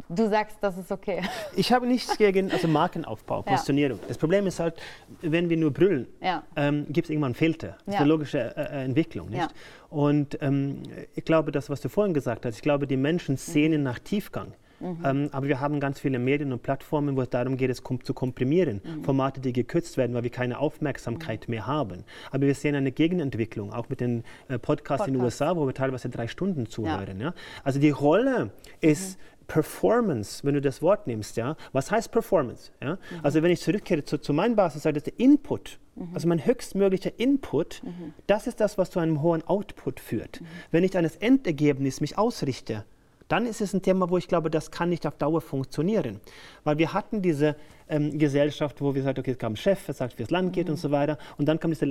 [0.09, 1.23] du sagst, das ist okay.
[1.57, 3.99] Ich habe nichts gegen also Markenaufbau, Positionierung.
[3.99, 4.05] Ja.
[4.07, 4.81] Das Problem ist halt,
[5.21, 6.45] wenn wir nur brüllen, ja.
[6.55, 7.77] ähm, gibt es irgendwann Filter.
[7.85, 9.31] Das ist eine logische äh, äh, Entwicklung.
[9.31, 9.49] Nicht?
[9.91, 10.85] Und ähm,
[11.17, 13.85] ich glaube, das, was du vorhin gesagt hast, ich glaube, die Menschen sehnen mhm.
[13.85, 14.53] nach Tiefgang.
[14.81, 14.99] Mhm.
[15.05, 18.03] Ähm, aber wir haben ganz viele Medien und Plattformen, wo es darum geht, es kom
[18.03, 18.81] zu komprimieren.
[18.85, 19.05] Mhm.
[19.05, 21.55] Formate, die gekürzt werden, weil wir keine Aufmerksamkeit mhm.
[21.55, 22.05] mehr haben.
[22.31, 25.09] Aber wir sehen eine Gegenentwicklung, auch mit den äh, Podcasts Podcast.
[25.09, 27.21] in den USA, wo wir teilweise drei Stunden zuhören.
[27.21, 27.27] Ja.
[27.27, 27.35] ja?
[27.64, 29.23] Also die Rolle ist mhm.
[29.49, 32.71] Performance, wenn du das Wort nimmst, ja, was heißt Performance?
[32.83, 32.95] Ja?
[32.95, 32.99] Mhm.
[33.23, 36.11] Also wenn ich zurückkehre zu, zu meinem Basis, das der Input, mhm.
[36.14, 38.12] also mein höchstmöglicher Input, mhm.
[38.27, 40.41] das ist das, was zu einem hohen Output führt.
[40.41, 40.47] Mhm.
[40.71, 42.85] Wenn ich an das Endergebnis mich ausrichte,
[43.29, 46.21] dann ist es ein Thema, wo ich glaube, das kann nicht auf Dauer funktionieren.
[46.64, 47.57] Weil wir hatten diese
[47.88, 50.53] ähm, Gesellschaft, wo wir sagen, okay, es kam ein Chef, der sagt, wie das Land
[50.53, 50.73] geht mhm.
[50.73, 51.19] und so weiter.
[51.37, 51.87] Und dann kam diese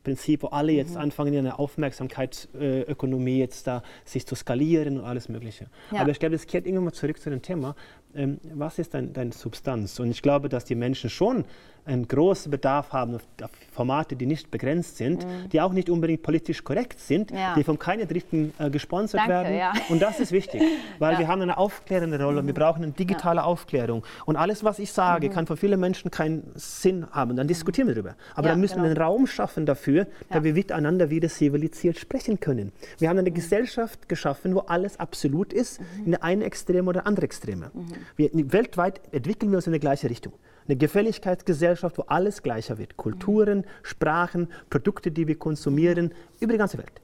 [0.00, 1.00] Leistungsprinzip, wo alle jetzt mhm.
[1.00, 5.66] anfangen, in einer Aufmerksamkeitsökonomie jetzt da sich zu skalieren und alles Mögliche.
[5.90, 6.00] Ja.
[6.00, 7.74] Aber ich glaube, es kehrt irgendwann mal zurück zu dem Thema,
[8.14, 9.98] ähm, was ist dein, deine Substanz?
[10.00, 11.44] Und ich glaube, dass die Menschen schon
[11.84, 15.48] einen großen Bedarf haben auf, auf Formate, die nicht begrenzt sind, mhm.
[15.48, 17.54] die auch nicht unbedingt politisch korrekt sind, ja.
[17.54, 19.56] die von keiner Dritten äh, gesponsert Danke, werden.
[19.56, 19.72] Ja.
[19.88, 20.62] Und das ist wichtig,
[20.98, 22.48] weil wir haben eine aufklärende Rolle, mhm.
[22.48, 24.04] wir brauchen eine digitale Aufklärung.
[24.26, 25.32] Und alles, was ich sage, mhm.
[25.32, 27.36] kann für viele Menschen keinen Sinn haben.
[27.36, 28.16] Dann diskutieren wir darüber.
[28.34, 28.84] Aber dann müssen genau.
[28.84, 29.89] wir einen Raum schaffen dafür,
[30.28, 32.72] dass wir miteinander wieder zivilisiert sprechen können.
[32.98, 33.34] Wir haben eine mhm.
[33.34, 36.04] Gesellschaft geschaffen, wo alles absolut ist, mhm.
[36.04, 37.70] in der einen Extreme oder andere Extreme.
[37.72, 37.86] Mhm.
[38.16, 40.32] Wir, weltweit entwickeln wir uns in die gleiche Richtung
[40.70, 42.96] eine Gefälligkeitsgesellschaft, wo alles gleicher wird.
[42.96, 47.00] Kulturen, Sprachen, Produkte, die wir konsumieren, über die ganze Welt.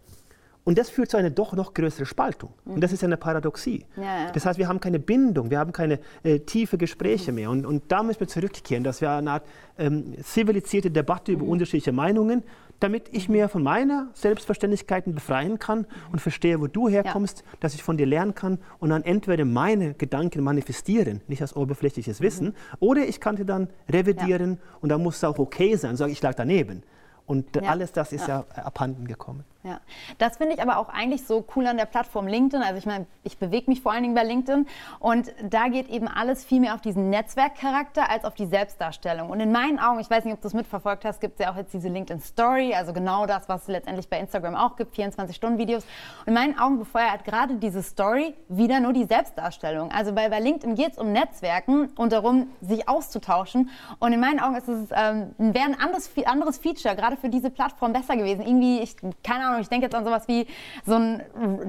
[0.66, 2.52] Und das führt zu einer doch noch größeren Spaltung.
[2.64, 3.86] Und das ist eine Paradoxie.
[3.96, 4.32] Ja, ja.
[4.32, 7.50] Das heißt, wir haben keine Bindung, wir haben keine äh, tiefe Gespräche mehr.
[7.50, 9.46] Und, und da müssen wir zurückkehren, dass wir eine Art
[9.78, 11.50] ähm, zivilisierte Debatte über mhm.
[11.50, 12.42] unterschiedliche Meinungen
[12.80, 17.58] damit ich mir von meiner Selbstverständlichkeiten befreien kann und verstehe, wo du herkommst, ja.
[17.60, 22.20] dass ich von dir lernen kann und dann entweder meine Gedanken manifestieren, nicht als oberflächliches
[22.20, 22.54] Wissen, mhm.
[22.80, 24.78] oder ich kann sie dann revidieren ja.
[24.80, 26.82] und dann muss es auch okay sein, sage ich lag daneben.
[27.26, 29.44] Und alles das ist ja, abhanden gekommen.
[29.66, 29.80] Ja,
[30.18, 32.64] das finde ich aber auch eigentlich so cool an der Plattform LinkedIn.
[32.64, 34.64] Also ich meine, ich bewege mich vor allen Dingen bei LinkedIn
[35.00, 39.28] und da geht eben alles viel mehr auf diesen Netzwerkcharakter als auf die Selbstdarstellung.
[39.28, 41.52] Und in meinen Augen, ich weiß nicht, ob du es mitverfolgt hast, gibt es ja
[41.52, 44.96] auch jetzt diese LinkedIn Story, also genau das, was es letztendlich bei Instagram auch gibt,
[44.96, 45.82] 24-Stunden-Videos.
[45.82, 49.90] Und in meinen Augen befeuert gerade diese Story wieder nur die Selbstdarstellung.
[49.90, 53.70] Also bei, bei LinkedIn geht es um Netzwerken und darum, sich auszutauschen.
[53.98, 57.50] Und in meinen Augen ist es, ähm, wäre ein anderes, anderes Feature gerade für diese
[57.50, 58.42] Plattform besser gewesen.
[58.46, 60.46] Irgendwie, ich, keine Ahnung, Ahnung, ich denke jetzt an sowas wie
[60.84, 61.22] so ein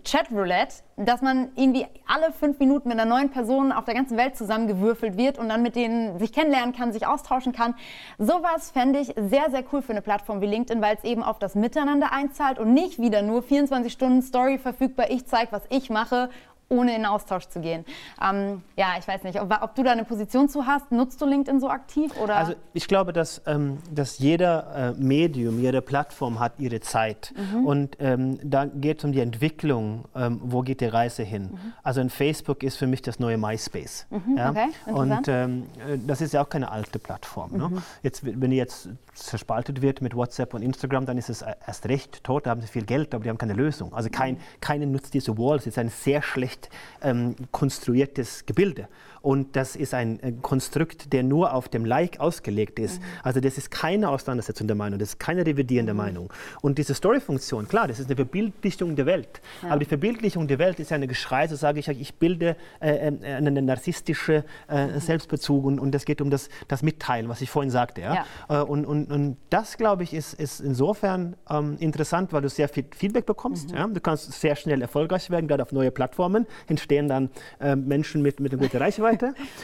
[0.04, 4.36] Chat-Roulette, dass man irgendwie alle fünf Minuten mit einer neuen Person auf der ganzen Welt
[4.36, 7.76] zusammengewürfelt wird und dann mit denen sich kennenlernen kann, sich austauschen kann.
[8.18, 11.40] Sowas fände ich sehr, sehr cool für eine Plattform wie LinkedIn, weil es eben auf
[11.40, 15.90] das Miteinander einzahlt und nicht wieder nur 24 Stunden Story verfügbar, ich zeige, was ich
[15.90, 16.30] mache
[16.70, 17.86] ohne in Austausch zu gehen.
[18.22, 20.92] Ähm, ja, ich weiß nicht, ob, ob, du da eine Position zu hast.
[20.92, 22.12] Nutzt du LinkedIn so aktiv?
[22.22, 22.36] Oder?
[22.36, 27.34] Also ich glaube, dass, ähm, dass jeder äh, Medium, jede Plattform hat ihre Zeit.
[27.36, 27.66] Mhm.
[27.66, 31.52] Und ähm, da geht es um die Entwicklung, ähm, wo geht die Reise hin.
[31.52, 31.74] Mhm.
[31.84, 34.08] Also in Facebook ist für mich das neue MySpace.
[34.10, 34.50] Mhm, ja?
[34.50, 37.52] okay, Und ähm, äh, das ist ja auch keine alte Plattform.
[37.58, 37.70] Ne?
[37.70, 37.82] Mhm.
[38.04, 42.24] Jetzt, wenn die jetzt zerspaltet wird mit WhatsApp und Instagram, dann ist es erst recht
[42.24, 43.94] tot, da haben sie viel Geld, aber die haben keine Lösung.
[43.94, 44.40] Also kein, mhm.
[44.62, 46.70] keiner nutzt diese Wall, es ist ein sehr schlecht schlecht
[47.02, 48.88] ähm, konstruiertes Gebilde.
[49.28, 53.02] Und das ist ein äh, Konstrukt, der nur auf dem Like ausgelegt ist.
[53.02, 53.06] Mhm.
[53.24, 55.98] Also das ist keine Auseinandersetzung der Meinung, das ist keine revidierende mhm.
[55.98, 56.34] Meinung.
[56.62, 59.42] Und diese Story-Funktion, klar, das ist eine Verbildlichung der Welt.
[59.62, 59.72] Ja.
[59.72, 63.10] Aber die Verbildlichung der Welt ist ja eine Geschrei, so sage ich, ich bilde äh,
[63.10, 65.00] äh einen narzisstische äh, mhm.
[65.02, 68.00] Selbstbezug und, und das geht um das, das Mitteilen, was ich vorhin sagte.
[68.00, 68.26] Ja?
[68.50, 68.62] ja.
[68.62, 72.70] Äh, und, und, und das, glaube ich, ist, ist insofern ähm, interessant, weil du sehr
[72.70, 73.72] viel Feedback bekommst.
[73.72, 73.76] Mhm.
[73.76, 73.88] Ja?
[73.88, 78.40] Du kannst sehr schnell erfolgreich werden, gerade auf neue Plattformen entstehen dann äh, Menschen mit,
[78.40, 79.17] mit einer guten Reichweite.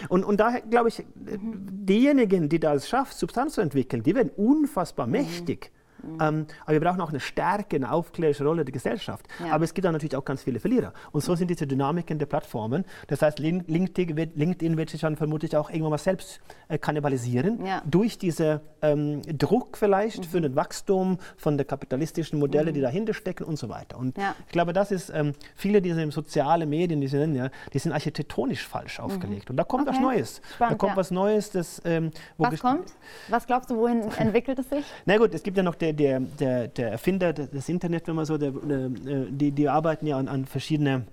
[0.09, 5.07] Und, und daher glaube ich, diejenigen, die das schaffen, Substanz zu entwickeln, die werden unfassbar
[5.07, 5.71] mächtig.
[6.03, 6.17] Mhm.
[6.21, 9.25] Ähm, aber wir brauchen auch eine Stärke, eine aufklärerische Rolle der Gesellschaft.
[9.39, 9.53] Ja.
[9.53, 10.93] Aber es gibt dann natürlich auch ganz viele Verlierer.
[11.11, 12.85] Und so sind diese Dynamiken der Plattformen.
[13.07, 17.65] Das heißt, LinkedIn wird, LinkedIn wird sich dann vermutlich auch irgendwann mal selbst äh, kannibalisieren.
[17.65, 17.81] Ja.
[17.85, 20.23] Durch diesen ähm, Druck vielleicht mhm.
[20.23, 22.73] für ein Wachstum von den kapitalistischen Modellen, mhm.
[22.73, 23.97] die dahinter stecken und so weiter.
[23.97, 24.35] Und ja.
[24.45, 28.67] ich glaube, das ist, ähm, viele dieser sozialen Medien, die sind, ja, die sind architektonisch
[28.67, 29.05] falsch mhm.
[29.05, 29.49] aufgelegt.
[29.49, 29.95] Und da kommt okay.
[29.95, 30.41] was Neues.
[30.55, 31.81] Spannend, da kommt was Neues, das...
[31.85, 32.93] Ähm, was kommt?
[33.29, 34.85] Was glaubst du, wohin entwickelt es sich?
[35.05, 38.25] Na gut, es gibt ja noch der der, der, der Erfinder des Internet, wenn man
[38.25, 41.05] so, der, die, die arbeiten ja an, an verschiedene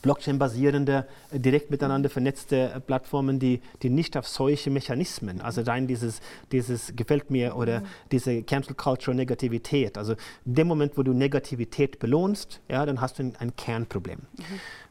[0.00, 5.86] Blockchain-basierende, äh, direkt miteinander vernetzte äh, Plattformen, die, die nicht auf solche Mechanismen, also rein
[5.86, 7.86] dieses, dieses gefällt mir oder mhm.
[8.10, 10.14] diese Cancel Culture Negativität, also
[10.46, 14.20] in dem Moment, wo du Negativität belohnst, ja, dann hast du ein, ein Kernproblem.
[14.20, 14.42] Mhm.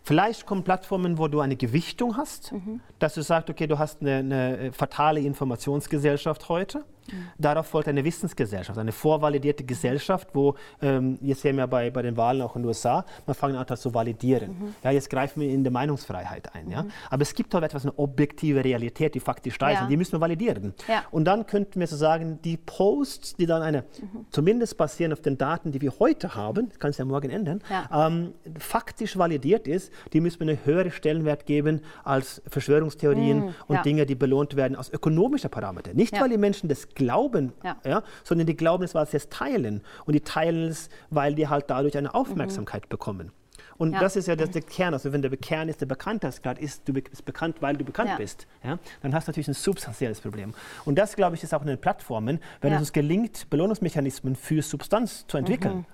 [0.04, 2.82] Vielleicht kommen Plattformen, wo du eine Gewichtung hast, mhm.
[3.00, 6.84] dass du sagst, okay, du hast eine, eine äh, fatale Informationsgesellschaft heute
[7.37, 12.15] Darauf folgt eine Wissensgesellschaft, eine vorvalidierte Gesellschaft, wo, ähm, jetzt sehen wir bei, bei den
[12.17, 14.51] Wahlen auch in den USA, man fängt an, das zu validieren.
[14.51, 14.75] Mhm.
[14.83, 16.65] Ja, jetzt greifen wir in die Meinungsfreiheit ein.
[16.65, 16.71] Mhm.
[16.71, 16.85] Ja?
[17.09, 19.83] Aber es gibt auch etwas, eine objektive Realität, die faktisch da ist, ja.
[19.83, 20.73] und die müssen wir validieren.
[20.87, 21.03] Ja.
[21.11, 24.25] Und dann könnten wir so sagen, die Posts, die dann eine, mhm.
[24.29, 28.07] zumindest basieren auf den Daten, die wir heute haben, kann es ja morgen ändern, ja.
[28.07, 33.53] ähm, faktisch validiert ist, die müssen wir einen höheren Stellenwert geben als Verschwörungstheorien mhm.
[33.67, 35.93] und Dinge, die belohnt werden aus ökonomischer Parameter.
[35.93, 37.77] Nicht, weil die Menschen das glauben, ja.
[37.86, 38.04] ja.
[38.23, 39.82] sondern die glauben es, weil sie es teilen.
[40.06, 42.89] Und die teilen es, weil die halt dadurch eine Aufmerksamkeit mhm.
[42.89, 43.32] bekommen.
[43.77, 43.99] Und ja.
[43.99, 44.93] das ist ja das, der Kern.
[44.93, 48.17] Also wenn der Kern ist, der Bekanntheitsgrad ist, du bist bekannt, weil du bekannt ja.
[48.17, 50.54] bist, ja, dann hast du natürlich ein substanzielles Problem.
[50.86, 54.62] Und das, glaube ich, ist auch in den Plattformen, wenn es uns gelingt, Belohnungsmechanismen für
[54.62, 55.77] Substanz zu entwickeln.
[55.77, 55.86] Mhm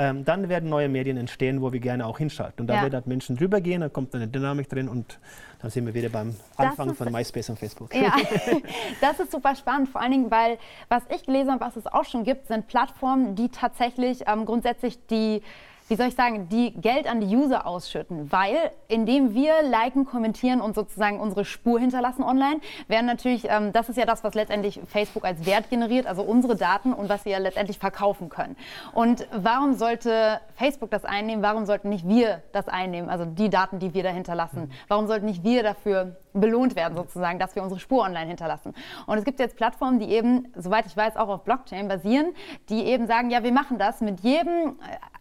[0.00, 2.62] ähm, dann werden neue Medien entstehen, wo wir gerne auch hinschalten.
[2.62, 2.82] Und da ja.
[2.84, 5.18] werden halt Menschen drüber gehen, da kommt eine Dynamik drin und
[5.60, 7.94] dann sind wir wieder beim Anfang von MySpace und Facebook.
[7.94, 8.16] Ja,
[9.02, 10.56] das ist super spannend, vor allen Dingen, weil
[10.88, 15.06] was ich gelesen habe, was es auch schon gibt, sind Plattformen, die tatsächlich ähm, grundsätzlich
[15.08, 15.42] die
[15.90, 20.60] wie soll ich sagen, die Geld an die User ausschütten, weil indem wir liken, kommentieren
[20.60, 24.80] und sozusagen unsere Spur hinterlassen online, werden natürlich, ähm, das ist ja das, was letztendlich
[24.86, 28.56] Facebook als Wert generiert, also unsere Daten und was sie ja letztendlich verkaufen können.
[28.92, 31.42] Und warum sollte Facebook das einnehmen?
[31.42, 33.10] Warum sollten nicht wir das einnehmen?
[33.10, 34.70] Also die Daten, die wir da hinterlassen.
[34.86, 38.74] Warum sollten nicht wir dafür belohnt werden sozusagen, dass wir unsere Spur online hinterlassen?
[39.06, 42.32] Und es gibt jetzt Plattformen, die eben, soweit ich weiß, auch auf Blockchain basieren,
[42.68, 44.76] die eben sagen, ja, wir machen das mit jedem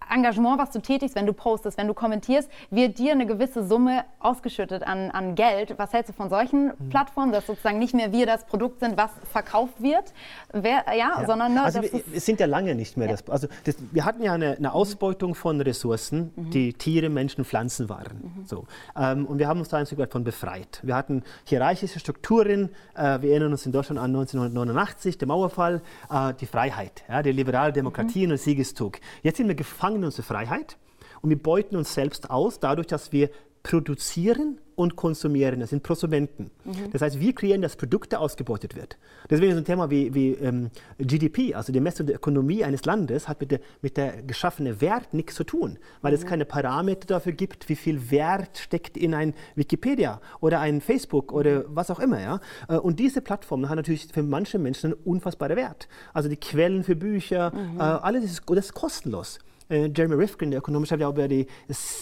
[0.10, 4.06] Engagement, was du tätigst, wenn du postest, wenn du kommentierst, wird dir eine gewisse Summe
[4.19, 5.76] ausgeschüttet an, an Geld.
[5.78, 6.89] Was hältst du von solchen mhm.
[6.89, 10.13] Plattformen, dass sozusagen nicht mehr wir das Produkt sind, was verkauft wird,
[10.52, 13.13] Wer, ja, ja, sondern ne, also wir, es sind ja lange nicht mehr ja.
[13.13, 13.30] das.
[13.30, 16.50] Also das, wir hatten ja eine, eine Ausbeutung von Ressourcen, mhm.
[16.50, 18.34] die Tiere, Menschen, Pflanzen waren.
[18.36, 18.45] Mhm.
[18.45, 18.65] So.
[18.98, 20.80] Ähm, und wir haben uns da ein Stück weit von befreit.
[20.84, 22.70] Wir hatten hierarchische Strukturen.
[22.96, 27.32] Äh, wir erinnern uns in Deutschland an 1989, der Mauerfall, äh, die Freiheit, ja, die
[27.32, 28.24] liberale Demokratie mhm.
[28.26, 29.00] und der Siegeszug.
[29.24, 30.78] Jetzt sind wir gefangen in unserer Freiheit
[31.22, 33.30] und wir beuten uns selbst aus, dadurch, dass wir
[33.63, 35.60] produzieren und konsumieren.
[35.60, 36.52] Das sind Prosumenten.
[36.63, 36.91] Mhm.
[36.93, 38.98] Das heißt, wir kreieren das Produkt, das ausgebeutet wird.
[39.30, 43.28] Deswegen ist ein Thema wie, wie ähm, GDP, also die Messung der Ökonomie eines Landes,
[43.28, 46.19] hat mit der, mit der geschaffenen Wert nichts zu tun, weil mhm.
[46.19, 51.34] es keine Parameter dafür gibt, wie viel Wert steckt in ein Wikipedia oder ein Facebook
[51.34, 52.22] oder was auch immer.
[52.22, 52.39] Ja?
[52.69, 55.89] Äh, und diese Plattformen haben natürlich für manche Menschen einen unfassbaren Wert.
[56.13, 57.80] Also die Quellen für Bücher, mhm.
[57.80, 59.39] äh, alles ist, das ist kostenlos
[59.70, 61.48] Jeremy Rifkin, der Ökonom, schreibt ja über die,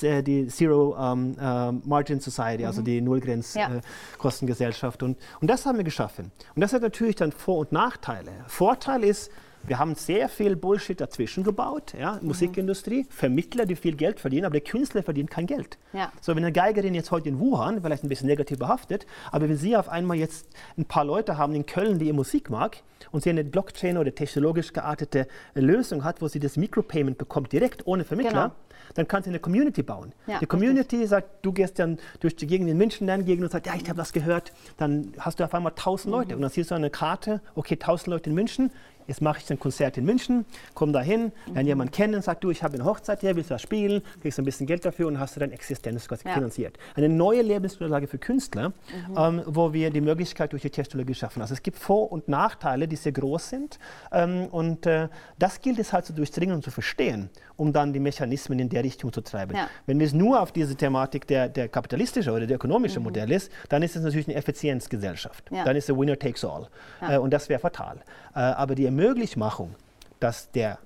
[0.01, 2.85] äh, die Zero um, uh, Margin Society, also mhm.
[2.85, 5.01] die Nullgrenzkostengesellschaft.
[5.01, 5.07] Ja.
[5.07, 6.31] Äh, und, und das haben wir geschaffen.
[6.55, 8.31] Und das hat natürlich dann Vor- und Nachteile.
[8.47, 9.31] Vorteil ist,
[9.67, 12.27] wir haben sehr viel Bullshit dazwischen gebaut, ja, mhm.
[12.27, 15.77] Musikindustrie, Vermittler, die viel Geld verdienen, aber der Künstler verdient kein Geld.
[15.93, 16.11] Ja.
[16.21, 19.57] So, wenn eine Geigerin jetzt heute in Wuhan, vielleicht ein bisschen negativ behaftet, aber wenn
[19.57, 23.23] sie auf einmal jetzt ein paar Leute haben in Köln, die ihr Musik mag, und
[23.23, 28.03] sie eine Blockchain oder technologisch geartete Lösung hat, wo sie das Micropayment bekommt, direkt ohne
[28.03, 28.55] Vermittler, genau.
[28.95, 30.13] dann kann sie eine Community bauen.
[30.25, 31.09] Ja, die Community richtig.
[31.09, 33.87] sagt, du gehst dann durch die Gegend in München, dann Gegend und sagst, ja, ich
[33.87, 36.35] habe das gehört, dann hast du auf einmal 1000 Leute mhm.
[36.35, 38.71] und dann siehst du eine Karte, okay, 1000 Leute in München,
[39.07, 41.67] jetzt mache ich ein Konzert in München, komm da hin, lerne mhm.
[41.67, 44.45] jemanden kennen, sagt du, ich habe eine Hochzeit hier, willst du das spielen, kriegst ein
[44.45, 46.33] bisschen Geld dafür und hast du deine Existenz ja.
[46.33, 46.77] finanziert.
[46.95, 49.17] Eine neue Lebensgrundlage für Künstler, mhm.
[49.17, 51.41] ähm, wo wir die Möglichkeit durch die Technologie schaffen.
[51.41, 53.79] Also es gibt Vor- und Nachteile, die sehr groß sind
[54.11, 55.07] ähm, und äh,
[55.39, 58.83] das gilt es halt zu durchdringen und zu verstehen, um dann die Mechanismen in der
[58.83, 59.55] Richtung zu treiben.
[59.55, 59.69] Ja.
[59.85, 63.05] Wenn es nur auf diese Thematik der, der kapitalistische oder der ökonomische mhm.
[63.05, 65.49] Modell ist, dann ist es natürlich eine Effizienzgesellschaft.
[65.51, 65.63] Ja.
[65.63, 66.67] Dann ist es Winner takes all.
[67.01, 67.97] Äh, und das wäre fatal.
[68.35, 69.75] Äh, aber die Ermöglichmachung,
[70.19, 70.79] dass der,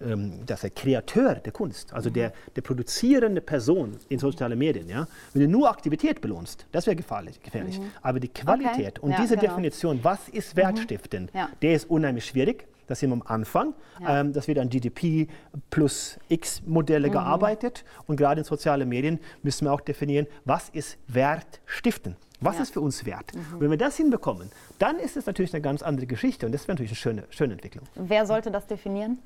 [0.00, 2.14] ähm, dass der Kreateur der Kunst, also mhm.
[2.14, 6.96] der, der produzierende Person in sozialen Medien, ja, wenn du nur Aktivität belohnst, das wäre
[6.96, 7.42] gefährlich.
[7.42, 7.80] gefährlich.
[7.80, 7.90] Mhm.
[8.02, 9.00] Aber die Qualität okay.
[9.00, 9.48] und ja, diese genau.
[9.48, 10.58] Definition, was ist mhm.
[10.58, 11.48] wertstiftend, ja.
[11.62, 12.66] der ist unheimlich schwierig.
[12.86, 13.74] Das sind wir am Anfang.
[14.00, 14.20] Ja.
[14.20, 15.28] Ähm, das wird an GDP
[15.70, 17.12] plus X-Modelle mhm.
[17.12, 17.84] gearbeitet.
[18.06, 22.16] Und gerade in sozialen Medien müssen wir auch definieren, was ist wertstiftend.
[22.40, 22.62] Was ja.
[22.62, 23.34] ist für uns wert?
[23.34, 23.60] Mhm.
[23.60, 26.74] Wenn wir das hinbekommen, dann ist es natürlich eine ganz andere Geschichte und das wäre
[26.74, 27.86] natürlich eine schöne, schöne Entwicklung.
[27.94, 29.18] Wer sollte das definieren?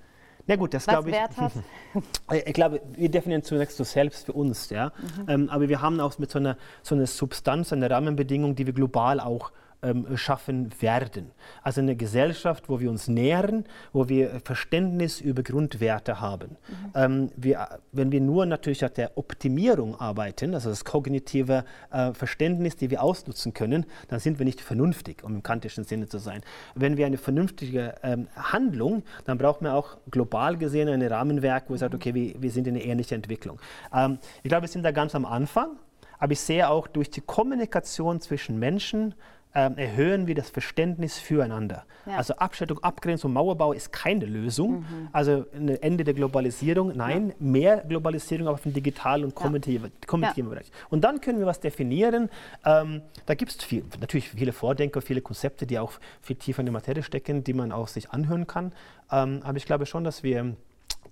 [0.47, 1.17] Na gut, das glaube ich.
[1.17, 1.53] Wert hat?
[2.47, 4.87] ich glaube, wir definieren zunächst so selbst für uns, ja.
[4.87, 5.29] Mhm.
[5.29, 8.73] Ähm, aber wir haben auch mit so einer, so einer Substanz, einer Rahmenbedingung, die wir
[8.73, 11.31] global auch ähm, schaffen werden.
[11.63, 16.51] Also eine Gesellschaft, wo wir uns nähern, wo wir Verständnis über Grundwerte haben.
[16.69, 16.93] Mhm.
[16.95, 22.77] Ähm, wir, wenn wir nur natürlich an der Optimierung arbeiten, also das kognitive äh, Verständnis,
[22.77, 26.43] die wir ausnutzen können, dann sind wir nicht vernünftig, um im kantischen Sinne zu sein.
[26.75, 31.75] Wenn wir eine vernünftige ähm, Handlung, dann brauchen wir auch global gesehen ein Rahmenwerk, wo
[31.75, 33.59] wir sagen, okay, wir, wir sind in eine ähnliche Entwicklung.
[33.95, 35.77] Ähm, ich glaube, wir sind da ganz am Anfang,
[36.19, 39.15] aber ich sehe auch durch die Kommunikation zwischen Menschen,
[39.55, 41.85] ähm, erhöhen wir das Verständnis füreinander.
[42.07, 42.17] Ja.
[42.17, 44.81] Also Abschottung, Abgrenzung, Mauerbau ist keine Lösung.
[44.81, 45.09] Mhm.
[45.13, 47.35] Also ein Ende der Globalisierung, nein, ja.
[47.39, 49.91] mehr Globalisierung auf dem digitalen und kommunikativen
[50.23, 50.43] ja.
[50.43, 50.71] Bereich.
[50.89, 52.31] Und dann können wir was definieren.
[52.65, 56.67] Ähm, da gibt es viel, natürlich viele Vordenker, viele Konzepte, die auch viel tiefer in
[56.67, 58.73] der Materie stecken, die man auch sich anhören kann.
[59.11, 60.55] Ähm, aber ich glaube schon, dass wir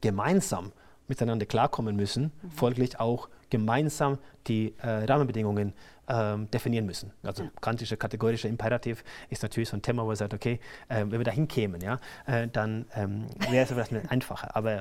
[0.00, 0.72] gemeinsam
[1.08, 2.50] miteinander klarkommen müssen, mhm.
[2.50, 5.72] folglich auch gemeinsam die äh, Rahmenbedingungen
[6.08, 7.12] ähm, definieren müssen.
[7.22, 7.50] Also ja.
[7.60, 10.58] kantische kategorische Imperativ ist natürlich so ein Thema, wo man sagt, okay,
[10.88, 14.56] äh, wenn wir da hinkämen, ja, äh, dann ähm, wäre es etwas einfacher.
[14.56, 14.80] Aber,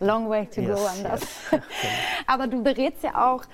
[0.00, 1.20] Long way to yes, go anders.
[1.50, 1.60] Yes.
[2.26, 3.44] Aber du berätst ja auch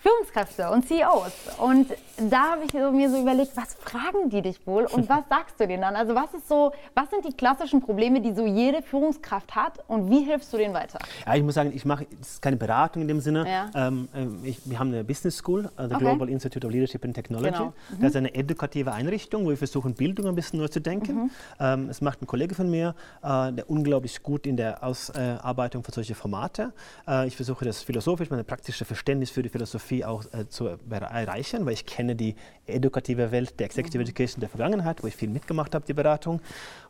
[0.00, 1.32] Führungskräfte und CEOs.
[1.58, 1.88] Und
[2.30, 5.66] da habe ich mir so überlegt, was fragen die dich wohl und was sagst du
[5.66, 5.96] denen dann?
[5.96, 10.10] Also was ist so, was sind die klassischen Probleme, die so jede Führungskraft hat und
[10.10, 10.98] wie hilfst du denen weiter?
[11.26, 12.06] Ja, ich muss sagen, ich mache
[12.40, 13.46] keine Beratung in dem Sinne.
[13.48, 13.70] Ja.
[13.88, 16.04] Ähm, äh, ich, wir haben eine Business School, also okay.
[16.04, 17.50] Global Institute of Leadership and Technology.
[17.50, 17.72] Genau.
[17.90, 18.00] Mhm.
[18.00, 21.14] Das ist eine edukative Einrichtung, wo wir versuchen, Bildung ein bisschen neu zu denken.
[21.14, 21.30] Mhm.
[21.58, 25.92] Ähm, es macht ein Kollege von mir, äh, der unglaublich gut in der Ausarbeitung von
[25.92, 26.72] solchen Formate.
[27.08, 30.68] Äh, ich versuche das philosophisch, mein praktisches Verständnis für die Philosophie Philosophie auch äh, zu
[30.90, 32.34] erreichen, weil ich kenne die
[32.66, 34.04] edukative Welt der Executive mhm.
[34.04, 36.40] Education der Vergangenheit, wo ich viel mitgemacht habe, die Beratung.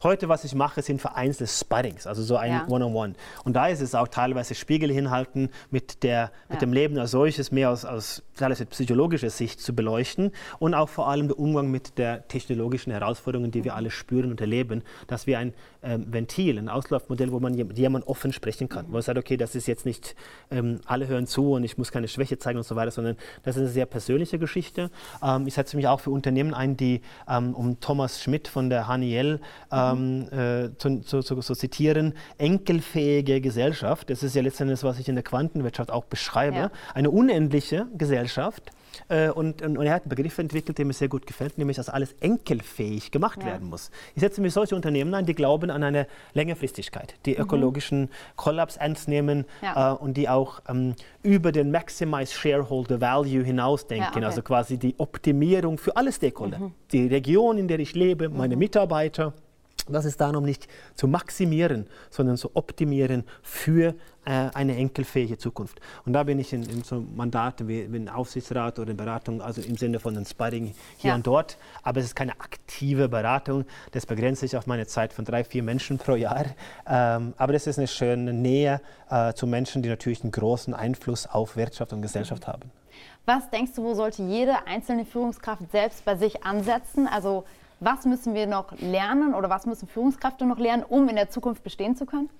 [0.02, 2.66] Heute, was ich mache, sind vereinzelte Sparrings, also so ein ja.
[2.68, 3.12] One-on-One.
[3.12, 3.44] -on -One.
[3.44, 7.52] Und da ist es auch teilweise Spiegel hinhalten, mit, der, mit dem Leben als solches
[7.52, 11.98] mehr aus, aus teilweise psychologischer Sicht zu beleuchten und auch vor allem der Umgang mit
[11.98, 16.68] der technologischen Herausforderungen, die wir alle spüren und erleben, dass wir ein ähm, Ventil, ein
[16.68, 20.14] Auslaufmodell, wo man jemand offen sprechen kann, wo man sagt, okay, das ist jetzt nicht,
[20.50, 23.56] ähm, alle hören zu und ich muss keine Schwäche zeigen und so weiter, sondern das
[23.56, 24.90] ist eine sehr persönliche Geschichte.
[25.22, 28.88] Ähm, ich setze mich auch für Unternehmen ein, die, ähm, um Thomas Schmidt von der
[29.72, 30.38] ähm, mhm.
[30.38, 34.10] äh, zu, zu, zu, zu, zitieren, enkelfähige Gesellschaft.
[34.10, 36.56] Das ist ja letztendlich, was ich in der Quantenwirtschaft auch beschreibe.
[36.56, 36.70] Ja.
[36.94, 38.70] Eine unendliche Gesellschaft,
[39.08, 41.88] und, und, und, er hat einen Begriff entwickelt, der mir sehr gut gefällt, nämlich, dass
[41.88, 43.46] alles enkelfähig gemacht ja.
[43.46, 43.90] werden muss.
[44.14, 47.42] Ich setze mir solche Unternehmen ein, die glauben an eine Längerfristigkeit, die mhm.
[47.42, 49.92] ökologischen Kollaps ernst nehmen ja.
[49.92, 54.24] äh, und die auch ähm, über den Maximize Shareholder Value hinausdenken, ja, okay.
[54.24, 56.58] also quasi die Optimierung für alle Stakeholder.
[56.58, 56.72] Mhm.
[56.92, 58.60] Die Region, in der ich lebe, meine mhm.
[58.60, 59.32] Mitarbeiter,
[59.94, 63.94] das ist dann, um nicht zu maximieren, sondern zu optimieren für
[64.24, 65.80] äh, eine enkelfähige Zukunft.
[66.04, 69.76] Und da bin ich in, in so Mandaten wie, ein Aufsichtsrat oder Beratung, also im
[69.76, 71.14] Sinne von einem Sparring hier ja.
[71.14, 71.56] und dort.
[71.84, 73.64] Aber es ist keine aktive Beratung.
[73.92, 76.46] Das begrenzt sich auf meine Zeit von drei, vier Menschen pro Jahr.
[76.88, 81.26] Ähm, aber das ist eine schöne Nähe äh, zu Menschen, die natürlich einen großen Einfluss
[81.26, 82.52] auf Wirtschaft und Gesellschaft mhm.
[82.52, 82.70] haben.
[83.26, 87.08] Was denkst du, wo sollte jede einzelne Führungskraft selbst bei sich ansetzen?
[87.08, 87.44] Also
[87.80, 91.62] was müssen wir noch lernen oder was müssen Führungskräfte noch lernen, um in der Zukunft
[91.62, 92.30] bestehen zu können?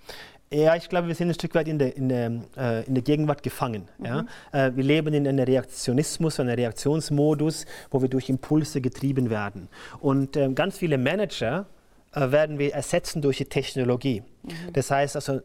[0.52, 3.02] Ja, ich glaube, wir sind ein Stück weit in der, in der, äh, in der
[3.02, 3.88] Gegenwart gefangen.
[3.98, 4.06] Mhm.
[4.06, 4.24] Ja?
[4.52, 9.68] Äh, wir leben in einem Reaktionismus, einem Reaktionsmodus, wo wir durch Impulse getrieben werden.
[10.00, 11.66] Und äh, ganz viele Manager
[12.12, 14.22] äh, werden wir ersetzen durch die Technologie.
[14.44, 14.72] Mhm.
[14.72, 15.40] Das heißt also,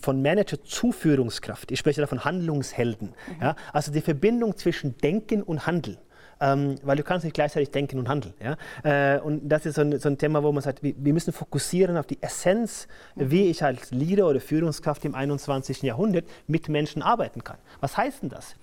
[0.00, 1.72] von Manager zu Führungskraft.
[1.72, 3.08] Ich spreche da von Handlungshelden.
[3.08, 3.42] Mhm.
[3.42, 3.56] Ja?
[3.72, 5.96] Also die Verbindung zwischen Denken und Handeln
[6.42, 8.34] ähm, weil du kannst nicht gleichzeitig denken und handeln.
[8.42, 8.56] Ja?
[8.82, 11.32] Äh, und das ist so ein, so ein, Thema, wo man sagt, wir, wir, müssen
[11.32, 13.30] fokussieren auf die Essenz, mhm.
[13.30, 15.82] wie ich als Leader oder Führungskraft im 21.
[15.82, 17.58] Jahrhundert mit Menschen arbeiten kann.
[17.80, 18.56] Was heißt denn das?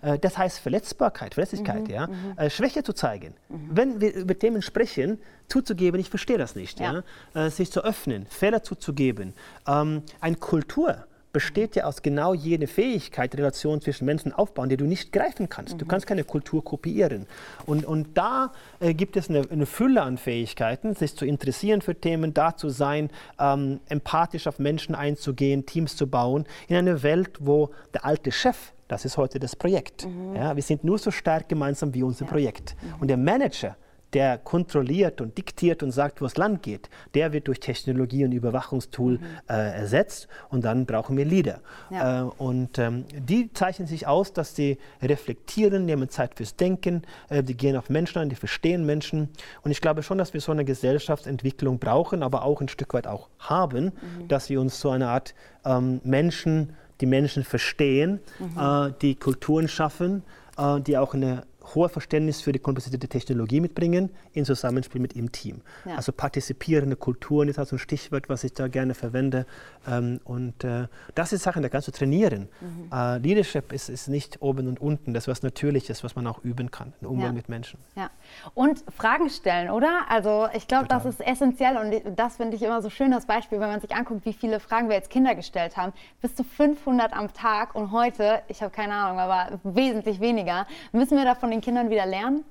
[0.00, 2.06] Äh, das heißt Verletzbarkeit, Verletzlichkeit, mhm, ja?
[2.06, 2.14] Mhm.
[2.36, 3.34] Äh, Schwäche zu zeigen.
[3.48, 3.68] Mhm.
[3.70, 5.18] Wenn wir über Themen sprechen,
[5.48, 6.80] zuzugeben, ich verstehe das nicht.
[6.80, 7.02] Ja.
[7.34, 7.46] Ja?
[7.46, 9.34] Äh, sich zu öffnen, Fehler zuzugeben.
[9.68, 14.86] Ähm, eine Kultur, besteht ja aus genau jene Fähigkeit, Relationen zwischen Menschen aufbauen, die du
[14.86, 15.74] nicht greifen kannst.
[15.74, 15.78] Mhm.
[15.80, 17.26] Du kannst keine Kultur kopieren.
[17.66, 21.94] Und, und da äh, gibt es eine, eine, Fülle an Fähigkeiten, sich zu interessieren für
[21.94, 27.32] Themen, da zu sein, ähm, empathisch auf Menschen einzugehen, Teams zu bauen, in einer Welt,
[27.40, 30.06] wo der alte Chef das ist heute das Projekt.
[30.06, 30.36] Mhm.
[30.36, 32.30] Ja, wir sind nur so stark gemeinsam wie unser ja.
[32.30, 32.76] Projekt.
[32.80, 32.94] Mhm.
[33.00, 33.76] Und der Manager
[34.12, 38.32] der kontrolliert und diktiert und sagt, wo es lang geht, der wird durch Technologie und
[38.32, 39.24] Überwachungstool mhm.
[39.48, 41.60] äh, ersetzt und dann brauchen wir Leader.
[41.90, 42.22] Ja.
[42.22, 47.42] Äh, und ähm, die zeichnen sich aus, dass sie reflektieren, nehmen Zeit fürs Denken, äh,
[47.42, 49.28] die gehen auf Menschen an, die verstehen Menschen.
[49.62, 53.06] Und ich glaube schon, dass wir so eine Gesellschaftsentwicklung brauchen, aber auch ein Stück weit
[53.06, 54.28] auch haben, mhm.
[54.28, 58.58] dass wir uns so eine Art ähm, Menschen, die Menschen verstehen, mhm.
[58.58, 60.22] Äh, die Kulturen schaffen,
[60.56, 61.42] äh, die auch eine
[61.74, 65.62] hohe Verständnis für die komplizierte Technologie mitbringen, in Zusammenspiel mit ihrem Team.
[65.84, 65.96] Ja.
[65.96, 69.46] Also partizipierende Kulturen ist also ein Stichwort, was ich da gerne verwende.
[69.88, 72.48] Ähm, und äh, das ist Sachen, da kannst du trainieren.
[72.60, 72.90] Mhm.
[72.92, 76.44] Äh, Leadership ist, ist nicht oben und unten, das ist was Natürliches, was man auch
[76.44, 77.32] üben kann, ein Umgang ja.
[77.32, 77.78] mit Menschen.
[77.96, 78.10] Ja.
[78.54, 80.06] Und Fragen stellen, oder?
[80.08, 83.60] Also ich glaube, das ist essentiell und das finde ich immer so schön, das Beispiel,
[83.60, 85.92] wenn man sich anguckt, wie viele Fragen wir als Kinder gestellt haben.
[86.20, 90.66] Bis zu 500 am Tag und heute, ich habe keine Ahnung, aber wesentlich weniger.
[90.92, 92.44] Müssen wir da von den Kindern wieder lernen?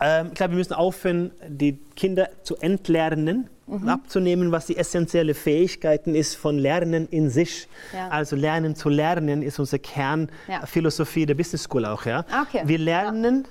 [0.00, 3.88] Ähm, ich glaube, wir müssen aufhören, die Kinder zu entlernen, mhm.
[3.88, 7.68] abzunehmen, was die essentielle Fähigkeiten ist von Lernen in sich.
[7.92, 8.08] Ja.
[8.08, 11.26] Also Lernen zu lernen ist unsere Kernphilosophie ja.
[11.26, 12.06] der Business School auch.
[12.06, 12.24] Ja?
[12.42, 12.62] Okay.
[12.64, 13.46] Wir lernen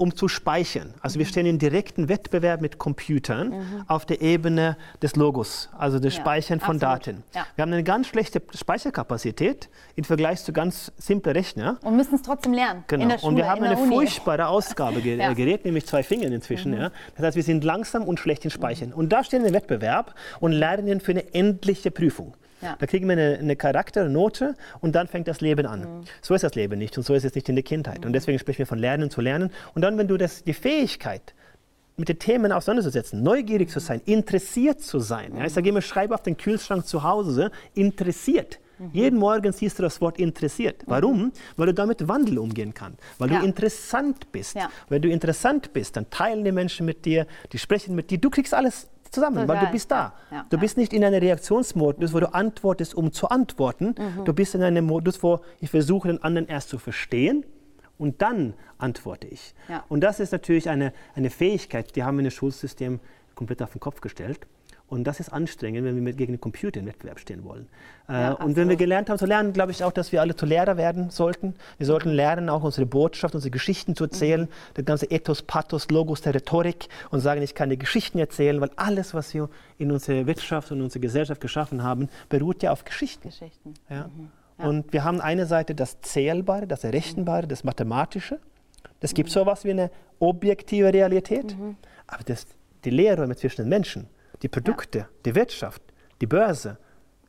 [0.00, 0.94] um zu speichern.
[1.02, 3.84] Also wir stehen in direkten Wettbewerb mit Computern mhm.
[3.86, 7.06] auf der Ebene des Logos, also des ja, Speichern von absolut.
[7.06, 7.24] Daten.
[7.34, 7.46] Ja.
[7.54, 11.76] Wir haben eine ganz schlechte Speicherkapazität im Vergleich zu ganz simplen Rechnern.
[11.82, 12.84] Und müssen es trotzdem lernen.
[12.86, 13.18] Genau.
[13.18, 13.94] Schule, Und wir haben eine Uni.
[13.94, 15.58] furchtbare Ausgabegerät, ja.
[15.64, 16.72] nämlich zwei Finger inzwischen.
[16.72, 16.90] Mhm.
[17.16, 18.88] Das heißt, wir sind langsam und schlecht in Speichern.
[18.88, 18.94] Mhm.
[18.94, 22.34] Und da stehen wir im Wettbewerb und lernen für eine endliche Prüfung.
[22.60, 22.76] Ja.
[22.78, 25.80] Da kriegen wir eine, eine Charakternote und dann fängt das Leben an.
[25.80, 26.04] Mhm.
[26.20, 28.00] So ist das Leben nicht und so ist es nicht in der Kindheit.
[28.00, 28.06] Mhm.
[28.06, 29.50] Und deswegen sprechen wir von Lernen zu lernen.
[29.74, 31.34] Und dann, wenn du das, die Fähigkeit,
[31.96, 35.36] mit den Themen auseinanderzusetzen, neugierig zu sein, interessiert zu sein.
[35.36, 38.58] Ja, ich sage immer, schreibe auf den Kühlschrank zu Hause, interessiert.
[38.78, 38.90] Mhm.
[38.92, 40.82] Jeden Morgen siehst du das Wort interessiert.
[40.82, 40.90] Mhm.
[40.90, 41.32] Warum?
[41.56, 42.98] Weil du damit Wandel umgehen kannst.
[43.18, 43.40] Weil ja.
[43.40, 44.56] du interessant bist.
[44.56, 44.70] Ja.
[44.88, 48.18] Wenn du interessant bist, dann teilen die Menschen mit dir, die sprechen mit dir.
[48.18, 49.48] Du kriegst alles zusammen, Total.
[49.48, 50.14] weil du bist da.
[50.30, 53.94] Ja, ja, du bist nicht in einem Reaktionsmodus, wo du antwortest, um zu antworten.
[53.98, 54.24] Mhm.
[54.24, 57.44] Du bist in einem Modus, wo ich versuche, den anderen erst zu verstehen
[57.98, 59.54] und dann antworte ich.
[59.68, 59.84] Ja.
[59.88, 63.00] Und das ist natürlich eine, eine Fähigkeit, die haben wir in das Schulsystem
[63.34, 64.46] komplett auf den Kopf gestellt.
[64.90, 67.68] Und das ist anstrengend, wenn wir mit, gegen den Computer im Wettbewerb stehen wollen.
[68.08, 70.34] Äh, ja, und wenn wir gelernt haben zu lernen, glaube ich auch, dass wir alle
[70.34, 71.54] zu Lehrer werden sollten.
[71.78, 74.74] Wir sollten lernen, auch unsere Botschaft, unsere Geschichten zu erzählen, mhm.
[74.74, 78.72] das ganze Ethos, Pathos, Logos der Rhetorik und sagen, ich kann die Geschichten erzählen, weil
[78.74, 83.28] alles, was wir in unserer Wirtschaft und unserer Gesellschaft geschaffen haben, beruht ja auf Geschichten.
[83.28, 83.74] Geschichten.
[83.88, 84.08] Ja?
[84.08, 84.30] Mhm.
[84.58, 84.66] Ja.
[84.66, 88.40] Und wir haben eine Seite das Zählbare, das Errechenbare, das Mathematische.
[88.98, 89.34] Das gibt mhm.
[89.34, 91.56] so etwas wie eine objektive Realität.
[91.56, 91.76] Mhm.
[92.08, 92.44] Aber das,
[92.84, 94.08] die Lehrräume zwischen den Menschen,
[94.42, 95.82] die Produkte, die Wirtschaft,
[96.20, 96.78] die Börse,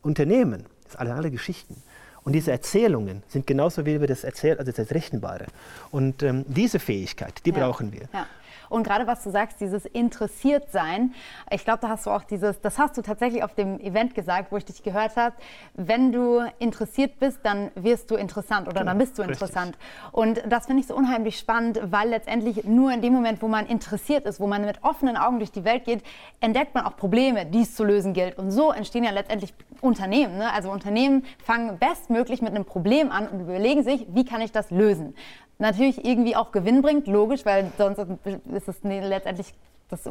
[0.01, 1.81] Unternehmen, das sind alle, alle Geschichten.
[2.23, 5.47] Und diese Erzählungen sind genauso wie wir das erzählen, also das Rechenbare.
[5.89, 7.57] Und ähm, diese Fähigkeit, die ja.
[7.57, 8.07] brauchen wir.
[8.13, 8.27] Ja.
[8.71, 11.13] Und gerade was du sagst, dieses interessiert sein,
[11.51, 14.51] ich glaube, da hast du auch dieses, das hast du tatsächlich auf dem Event gesagt,
[14.51, 15.35] wo ich dich gehört habe.
[15.73, 19.75] Wenn du interessiert bist, dann wirst du interessant oder genau, dann bist du interessant.
[19.75, 20.13] Richtig.
[20.13, 23.65] Und das finde ich so unheimlich spannend, weil letztendlich nur in dem Moment, wo man
[23.65, 26.01] interessiert ist, wo man mit offenen Augen durch die Welt geht,
[26.39, 28.37] entdeckt man auch Probleme, die es zu lösen gilt.
[28.37, 30.37] Und so entstehen ja letztendlich Unternehmen.
[30.37, 30.51] Ne?
[30.53, 34.71] Also Unternehmen fangen bestmöglich mit einem Problem an und überlegen sich, wie kann ich das
[34.71, 35.13] lösen
[35.61, 39.53] natürlich irgendwie auch Gewinn bringt, logisch, weil sonst ist es letztendlich
[39.91, 40.03] das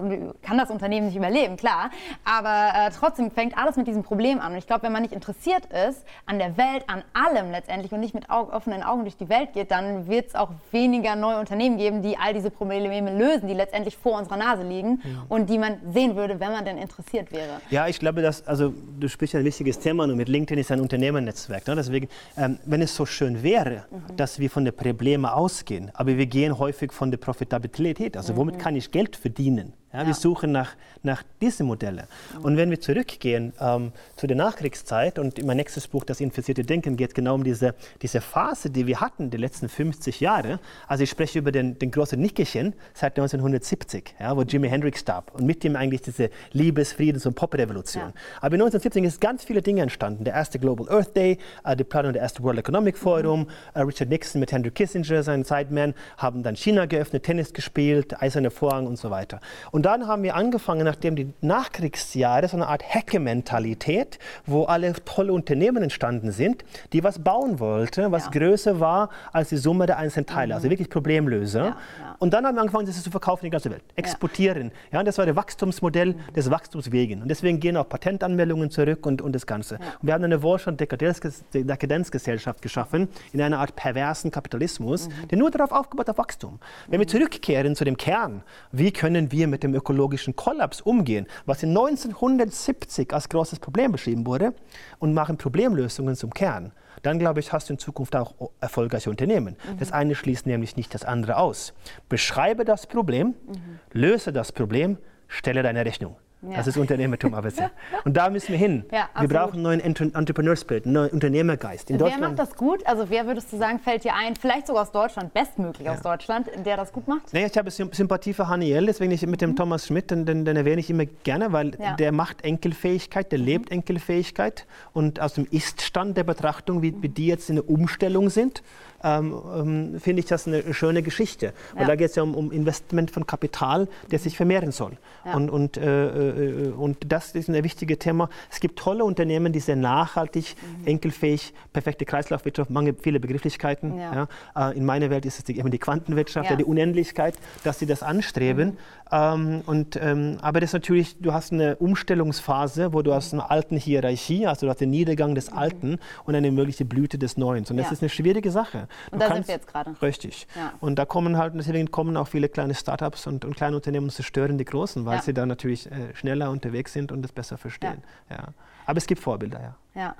[0.42, 1.90] kann das Unternehmen nicht überleben, klar.
[2.24, 4.52] Aber äh, trotzdem fängt alles mit diesem Problem an.
[4.52, 8.00] Und ich glaube, wenn man nicht interessiert ist an der Welt, an allem letztendlich und
[8.00, 11.38] nicht mit Augen, offenen Augen durch die Welt geht, dann wird es auch weniger neue
[11.38, 15.24] Unternehmen geben, die all diese Probleme lösen, die letztendlich vor unserer Nase liegen ja.
[15.28, 17.60] und die man sehen würde, wenn man denn interessiert wäre.
[17.70, 20.80] Ja, ich glaube, dass, also du sprichst ein wichtiges Thema und mit LinkedIn ist ein
[20.80, 21.66] Unternehmernetzwerk.
[21.66, 21.76] Ne?
[21.76, 24.16] Deswegen, ähm, wenn es so schön wäre, mhm.
[24.16, 28.56] dass wir von den Problemen ausgehen, aber wir gehen häufig von der Profitabilität, also womit
[28.56, 28.60] mhm.
[28.60, 29.69] kann ich Geld verdienen?
[29.70, 29.89] Amen.
[29.92, 30.06] Ja, ja.
[30.06, 30.70] Wir suchen nach,
[31.02, 32.04] nach diesen Modellen.
[32.38, 32.44] Mhm.
[32.44, 36.62] Und wenn wir zurückgehen ähm, zu der Nachkriegszeit, und in mein nächstes Buch, das Infizierte
[36.62, 40.60] Denken, geht genau um diese, diese Phase, die wir hatten, die letzten 50 Jahre.
[40.86, 45.32] Also ich spreche über den, den großen Nickerchen seit 1970, ja, wo Jimi Hendrix starb.
[45.34, 48.04] Und mit dem eigentlich diese Liebes-, Friedens- und Pop-Revolution.
[48.04, 48.12] Ja.
[48.36, 50.24] Aber 1970 ist ganz viele Dinge entstanden.
[50.24, 53.46] Der erste Global Earth Day, äh, die Planung der ersten World Economic Forum, mhm.
[53.74, 58.50] äh, Richard Nixon mit Henry Kissinger, seinem Sideman, haben dann China geöffnet, Tennis gespielt, Eiserne
[58.50, 59.40] Vorhang und so weiter.
[59.72, 64.92] Und und dann haben wir angefangen, nachdem die Nachkriegsjahre, so eine Art Hacke-Mentalität, wo alle
[65.06, 68.30] tolle Unternehmen entstanden sind, die was bauen wollten, was ja.
[68.30, 70.56] größer war als die Summe der einzelnen Teile, mhm.
[70.56, 71.60] also wirklich Problemlöser.
[71.60, 71.76] Ja, ja.
[72.18, 74.70] Und dann haben wir angefangen, das zu verkaufen in die ganze Welt, exportieren.
[74.92, 74.98] Ja.
[74.98, 76.34] und das war das Wachstumsmodell mhm.
[76.36, 77.22] des Wachstumswegen.
[77.22, 79.76] Und deswegen gehen auch Patentanmeldungen zurück und, und das Ganze.
[79.76, 85.28] Und wir haben eine Wohlstand-Dekadenzgesellschaft geschaffen, in einer Art perversen Kapitalismus, mhm.
[85.28, 86.58] der nur darauf aufgebaut hat, Wachstum.
[86.88, 87.10] Wenn wir mhm.
[87.10, 91.70] zurückkehren zu dem Kern, wie können wir mit dem dem ökologischen Kollaps umgehen, was in
[91.70, 94.54] 1970 als großes Problem beschrieben wurde,
[94.98, 99.56] und machen Problemlösungen zum Kern, dann glaube ich, hast du in Zukunft auch erfolgreiche Unternehmen.
[99.56, 99.78] Mhm.
[99.78, 101.72] Das eine schließt nämlich nicht das andere aus.
[102.08, 103.78] Beschreibe das Problem, mhm.
[103.92, 104.98] löse das Problem,
[105.28, 106.16] stelle deine Rechnung.
[106.42, 106.56] Ja.
[106.56, 107.70] Das ist Unternehmertum aber sehr.
[108.04, 108.84] Und da müssen wir hin.
[108.90, 111.90] Ja, wir brauchen einen neuen Entrepreneur Spirit, einen neuen Unternehmergeist.
[111.90, 112.86] In wer macht das gut?
[112.86, 115.92] Also wer würdest du sagen, fällt dir ein, vielleicht sogar aus Deutschland, bestmöglich ja.
[115.92, 117.32] aus Deutschland, der das gut macht?
[117.32, 119.56] Nee, ich habe Sympathie für Haniel, deswegen ich mit dem mhm.
[119.56, 123.44] Thomas Schmidt, den, den, den, erwähne ich immer gerne, weil der macht Enkelfähigkeit, der mhm.
[123.44, 128.30] lebt Enkelfähigkeit und aus dem Ist-Stand der Betrachtung, wie, wie die jetzt in der Umstellung
[128.30, 128.62] sind,
[129.02, 131.52] ähm, ähm, finde ich das eine schöne Geschichte.
[131.74, 131.88] Weil ja.
[131.88, 134.92] da geht es ja um, um, Investment von Kapital, der sich vermehren soll.
[135.24, 135.34] Ja.
[135.34, 138.28] Und, und, äh, äh, und das ist ein wichtiges Thema.
[138.50, 140.86] Es gibt tolle Unternehmen, die sehr nachhaltig, mhm.
[140.86, 143.98] enkelfähig, perfekte Kreislaufwirtschaft, mange, viele Begrifflichkeiten.
[143.98, 144.28] Ja.
[144.56, 147.34] äh, in meiner Welt ist es die, immer die Quantenwirtschaft, die Unendlichkeit,
[147.64, 148.70] dass sie das anstreben.
[148.70, 148.76] Mhm.
[149.12, 153.50] Ähm, und, ähm, aber das ist natürlich, du hast eine Umstellungsphase, wo du aus einer
[153.50, 155.58] alten Hierarchie, also du hast den Niedergang des mhm.
[155.58, 157.64] Alten und eine mögliche Blüte des Neuen.
[157.68, 158.88] Und das ist eine schwierige Sache.
[159.10, 159.94] Und da kannst, sind wir jetzt gerade.
[160.02, 160.46] Richtig.
[160.56, 160.72] Ja.
[160.80, 164.10] Und da kommen halt deswegen kommen auch viele kleine Startups und, und kleine Unternehmen und
[164.10, 165.22] zerstören die großen, weil ja.
[165.22, 168.02] sie da natürlich äh, schneller unterwegs sind und es besser verstehen.
[168.28, 168.36] Ja.
[168.36, 168.44] ja.
[168.86, 170.00] Aber es gibt Vorbilder, ja.
[170.00, 170.14] Ja.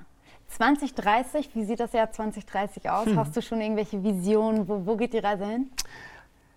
[0.47, 3.05] 2030, wie sieht das Jahr 2030 aus?
[3.05, 3.17] Hm.
[3.17, 4.67] Hast du schon irgendwelche Visionen?
[4.67, 5.69] Wo, wo geht die Reise hin?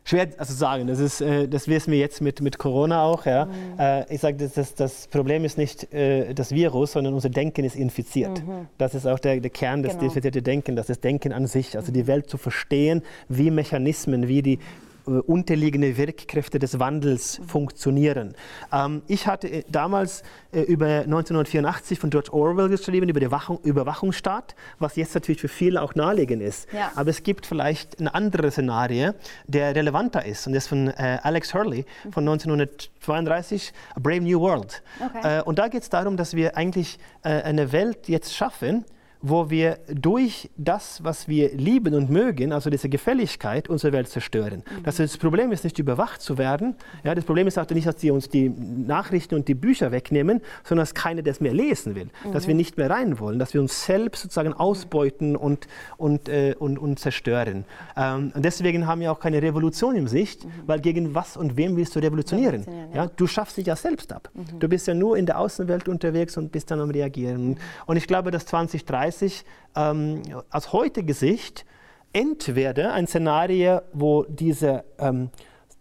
[0.05, 0.87] Schwer also sagen.
[0.87, 3.27] Das, ist, äh, das wissen wir jetzt mit, mit Corona auch.
[3.27, 3.47] Ja.
[3.47, 3.53] Mhm.
[3.79, 7.65] Äh, ich sage, das, das, das, Problem ist nicht äh, das Virus, sondern unser Denken
[7.65, 8.47] ist infiziert.
[8.47, 8.69] Mhm.
[8.79, 10.05] Das ist auch der, der Kern des genau.
[10.05, 11.77] infizierte Denken, das ist Denken an sich.
[11.77, 11.95] Also mhm.
[11.95, 14.59] die Welt zu verstehen, wie Mechanismen, wie die
[15.05, 17.45] unterliegende Wirkkräfte des Wandels mhm.
[17.45, 18.35] funktionieren.
[18.73, 23.59] Ähm, ich hatte äh, damals äh, über 1984 von George Orwell geschrieben, über den Wachung,
[23.63, 26.73] Überwachungsstaat, was jetzt natürlich für viele auch naheliegend ist.
[26.73, 26.93] Ja.
[26.95, 29.13] Aber es gibt vielleicht ein anderes Szenario,
[29.47, 30.47] der relevanter ist.
[30.47, 34.83] Und das ist von äh, Alex Hurley von 1932, A Brave New World.
[35.05, 35.39] Okay.
[35.39, 38.85] Äh, und da geht es darum, dass wir eigentlich äh, eine Welt jetzt schaffen,
[39.27, 44.63] wo wir durch das, was wir lieben und mögen, also diese Gefälligkeit, unsere Welt zerstören.
[44.65, 44.83] Mhm.
[44.83, 46.77] Das, das Problem ist nicht überwacht zu werden.
[47.05, 50.41] Ja, das Problem ist auch nicht, dass sie uns die Nachrichten und die Bücher wegnehmen,
[50.65, 52.33] sondern dass keiner das mehr lesen will, mhm.
[52.33, 55.67] dass wir nicht mehr rein wollen, dass wir uns selbst sozusagen ausbeuten und,
[55.97, 57.65] und, äh, und, und zerstören.
[57.97, 60.51] Ähm, und deswegen haben wir auch keine Revolution im Sicht, mhm.
[60.67, 62.15] weil gegen was und wem willst du revolutionieren?
[62.15, 63.05] revolutionieren ja.
[63.05, 63.11] ja.
[63.15, 64.31] du schaffst dich ja selbst ab.
[64.35, 64.59] Mhm.
[64.59, 67.51] Du bist ja nur in der Außenwelt unterwegs und bist dann am Reagieren.
[67.51, 67.57] Mhm.
[67.87, 69.45] Und ich glaube, dass 2030 2030
[69.77, 71.65] ähm, aus heutiger Sicht
[72.13, 75.31] entweder ein Szenario, wo diese ähm,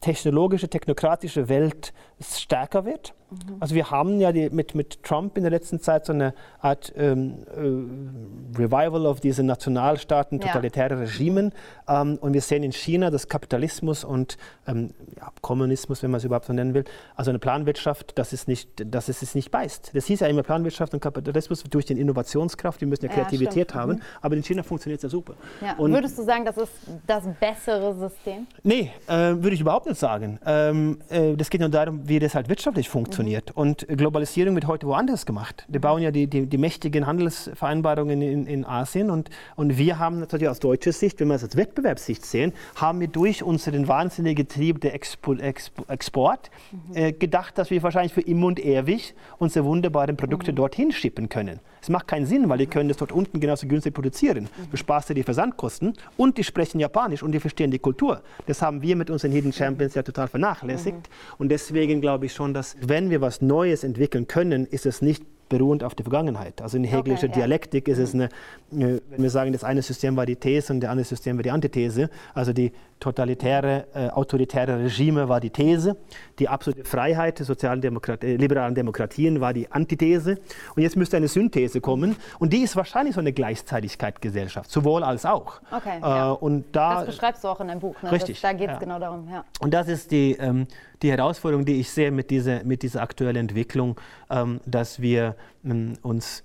[0.02, 3.14] technologische, technokratische Welt stärker wird.
[3.34, 3.58] Mhm.
[3.60, 6.94] Also wir haben ja die, mit, mit Trump in der letzten Zeit so eine Art
[6.96, 11.00] ähm, äh, Revival of diese Nationalstaaten, totalitäre ja.
[11.02, 11.52] Regimen.
[11.88, 16.24] Ähm, und wir sehen in China, dass Kapitalismus und ähm, ja, Kommunismus, wenn man es
[16.24, 16.84] überhaupt so nennen will,
[17.16, 19.92] also eine Planwirtschaft, dass es nicht, dass es, es nicht beißt.
[19.94, 23.80] Das hieß ja immer Planwirtschaft und Kapitalismus durch die Innovationskraft, wir müssen ja Kreativität ja,
[23.80, 24.02] haben, mhm.
[24.22, 25.34] aber in China funktioniert es ja super.
[25.78, 26.72] Und Würdest du sagen, das ist
[27.06, 28.48] das bessere System?
[28.64, 30.40] Nee, äh, würde ich überhaupt nicht sagen.
[30.46, 33.50] Ähm, äh, das geht nur darum, wie das halt wirtschaftlich funktioniert.
[33.56, 33.62] Mhm.
[33.62, 35.66] Und Globalisierung wird heute woanders gemacht.
[35.68, 40.20] Wir bauen ja die, die, die mächtigen Handelsvereinbarungen in, in Asien und, und wir haben
[40.20, 44.48] natürlich aus deutscher Sicht, wenn wir es als Wettbewerbssicht sehen, haben wir durch unseren wahnsinnigen
[44.48, 46.96] Trieb der Expo, Expo, Export mhm.
[46.96, 50.58] äh, gedacht, dass wir wahrscheinlich für immer und ewig unsere wunderbaren Produkte mhm.
[50.58, 51.60] dorthin schippen können.
[51.84, 54.48] Es macht keinen Sinn, weil die können das dort unten genauso günstig produzieren.
[54.72, 58.22] Du sparst dir die Versandkosten und die sprechen Japanisch und die verstehen die Kultur.
[58.48, 60.96] Das haben wir mit unseren Hidden Champions ja total vernachlässigt.
[60.96, 61.36] Mhm.
[61.40, 65.24] Und deswegen glaube ich schon, dass wenn wir was Neues entwickeln können, ist es nicht
[65.50, 66.62] beruhend auf die Vergangenheit.
[66.62, 67.94] Also in hegelischer okay, Dialektik ja.
[67.94, 70.90] ist es eine, äh, wenn wir sagen, das eine System war die These und das
[70.90, 75.98] andere System war die Antithese, also die totalitäre, äh, autoritäre Regime war die These,
[76.40, 80.40] die absolute Freiheit der sozialen Demokrat äh, liberalen Demokratien war die Antithese
[80.76, 85.26] und jetzt müsste eine Synthese kommen und die ist wahrscheinlich so eine Gleichzeitigkeitsgesellschaft, sowohl als
[85.26, 85.62] auch.
[85.72, 86.32] Okay, äh, ja.
[86.32, 88.02] und da, das beschreibst du auch in deinem Buch.
[88.02, 88.12] Ne?
[88.12, 88.42] Richtig.
[88.42, 88.80] Das, da geht es ja.
[88.80, 89.28] genau darum.
[89.60, 90.66] Und das ist die, ähm,
[91.02, 95.94] die Herausforderung, die ich sehe mit dieser, mit dieser aktuellen Entwicklung, ähm, dass wir ähm,
[96.02, 96.44] uns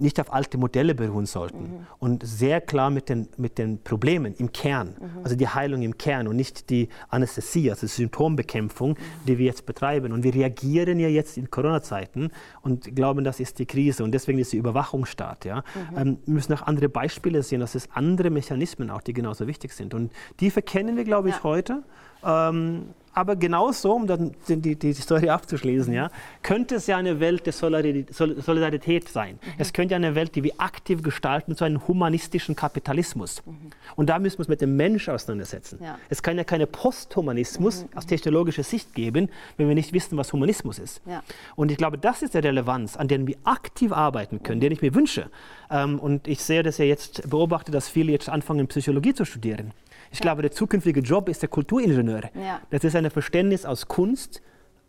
[0.00, 1.86] nicht auf alte Modelle beruhen sollten mhm.
[1.98, 5.22] und sehr klar mit den, mit den Problemen im Kern, mhm.
[5.22, 9.26] also die Heilung im Kern und nicht die Anästhesie, also Symptombekämpfung, mhm.
[9.26, 10.12] die wir jetzt betreiben.
[10.12, 12.30] Und wir reagieren ja jetzt in Corona-Zeiten
[12.62, 15.44] und glauben, das ist die Krise und deswegen ist die Überwachungsstaat.
[15.44, 15.56] Ja.
[15.56, 15.98] Mhm.
[15.98, 19.72] Ähm, wir müssen auch andere Beispiele sehen, dass es andere Mechanismen auch, die genauso wichtig
[19.72, 19.94] sind.
[19.94, 21.42] Und die verkennen wir, glaube ich, ja.
[21.42, 21.82] heute.
[22.24, 26.10] Ähm, aber genauso, um dann die, die, Story abzuschließen, ja,
[26.42, 29.40] könnte es ja eine Welt der Solidarität sein.
[29.42, 29.52] Mhm.
[29.58, 33.42] Es könnte ja eine Welt, die wir aktiv gestalten, zu einem humanistischen Kapitalismus.
[33.44, 33.70] Mhm.
[33.96, 35.80] Und da müssen wir uns mit dem Mensch auseinandersetzen.
[35.82, 35.98] Ja.
[36.08, 37.96] Es kann ja keine Posthumanismus mhm.
[37.96, 41.02] aus technologischer Sicht geben, wenn wir nicht wissen, was Humanismus ist.
[41.06, 41.22] Ja.
[41.56, 44.82] Und ich glaube, das ist der Relevanz, an der wir aktiv arbeiten können, den ich
[44.82, 45.30] mir wünsche.
[45.70, 49.72] Ähm, und ich sehe das ja jetzt, beobachte, dass viele jetzt anfangen, Psychologie zu studieren.
[50.10, 50.22] Ich ja.
[50.22, 52.30] glaube, der zukünftige Job ist der Kulturingenieur.
[52.34, 52.60] Ja.
[52.70, 54.42] Das ist ein Verständnis aus Kunst,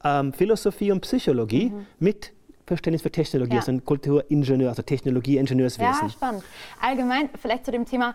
[0.03, 1.85] ähm, Philosophie und Psychologie mhm.
[1.99, 2.33] mit
[2.65, 3.59] Verständnis für Technologie, ja.
[3.59, 6.07] also Kulturingenieur, also Technologie, Ingenieurswesen.
[6.07, 6.43] Ja, spannend.
[6.79, 8.13] Allgemein, vielleicht zu dem Thema,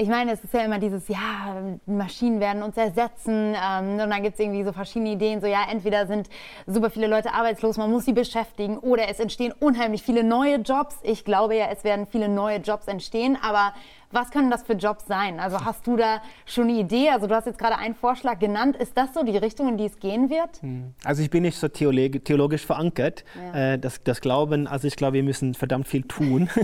[0.00, 4.22] ich meine, es ist ja immer dieses, ja, Maschinen werden uns ersetzen ähm, und dann
[4.22, 6.28] gibt es irgendwie so verschiedene Ideen, so ja, entweder sind
[6.66, 10.96] super viele Leute arbeitslos, man muss sie beschäftigen oder es entstehen unheimlich viele neue Jobs.
[11.02, 13.72] Ich glaube ja, es werden viele neue Jobs entstehen, aber
[14.10, 15.38] was können das für Jobs sein?
[15.40, 17.10] Also hast du da schon eine Idee?
[17.10, 18.76] Also du hast jetzt gerade einen Vorschlag genannt.
[18.76, 20.62] Ist das so die Richtung, in die es gehen wird?
[20.62, 20.94] Hm.
[21.04, 23.24] Also ich bin nicht so theologisch verankert.
[23.34, 23.74] Ja.
[23.74, 26.48] Äh, das, das, Glauben, also ich glaube, wir müssen verdammt viel tun.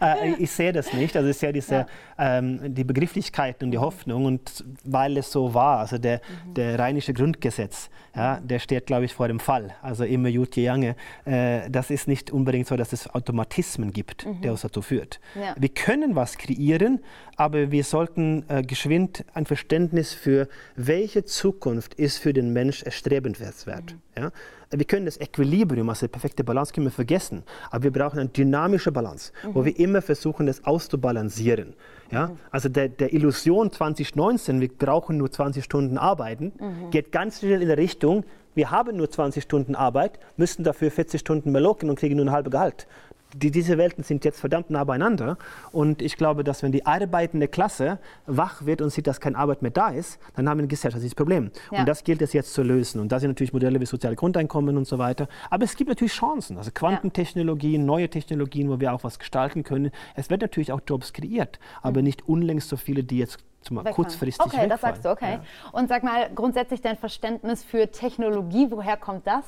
[0.00, 1.16] Äh, ich sehe das nicht.
[1.16, 1.86] Also ich sehe diese, ja.
[2.18, 6.54] ähm, die Begrifflichkeiten und die Hoffnung und weil es so war, also der, mhm.
[6.54, 9.74] der rheinische Grundgesetz, ja, der steht, glaube ich, vor dem Fall.
[9.82, 10.96] Also immer Jutje Jange.
[11.24, 14.40] Äh, das ist nicht unbedingt so, dass es Automatismen gibt, mhm.
[14.42, 15.20] der uns dazu führt.
[15.34, 15.54] Ja.
[15.58, 17.00] Wir können was kreieren,
[17.36, 23.94] aber wir sollten äh, geschwind ein Verständnis für welche Zukunft ist für den Mensch erstrebenswert.
[24.16, 24.22] Mhm.
[24.22, 24.32] Ja?
[24.72, 27.42] Wir können das Equilibrium, also die perfekte Balance, können wir vergessen.
[27.70, 29.54] Aber wir brauchen eine dynamische Balance, mhm.
[29.54, 31.74] wo wir immer versuchen, das auszubalancieren.
[32.12, 32.28] Ja?
[32.28, 32.38] Mhm.
[32.52, 36.90] Also der, der, Illusion 2019, wir brauchen nur 20 Stunden arbeiten, mhm.
[36.90, 41.20] geht ganz schnell in der Richtung, wir haben nur 20 Stunden Arbeit, müssen dafür 40
[41.20, 42.86] Stunden mehr locken und kriegen nur ein halbes Gehalt
[43.34, 45.38] die, diese Welten sind jetzt verdammt nah beieinander.
[45.72, 49.62] Und ich glaube, dass wenn die arbeitende Klasse wach wird und sieht, dass keine Arbeit
[49.62, 51.50] mehr da ist, dann haben wir ein gesellschaftliches Problem.
[51.70, 51.80] Ja.
[51.80, 53.00] Und das gilt es jetzt zu lösen.
[53.00, 55.28] Und da sind natürlich Modelle wie soziale Grundeinkommen und so weiter.
[55.50, 56.56] Aber es gibt natürlich Chancen.
[56.58, 59.90] Also Quantentechnologien, neue Technologien, wo wir auch was gestalten können.
[60.14, 62.04] Es wird natürlich auch Jobs kreiert, aber mhm.
[62.04, 64.70] nicht unlängst so viele, die jetzt zum kurzfristig Okay, wegfallen.
[64.70, 65.32] das sagst du, okay.
[65.32, 65.70] Ja.
[65.72, 69.44] Und sag mal, grundsätzlich dein Verständnis für Technologie, woher kommt das?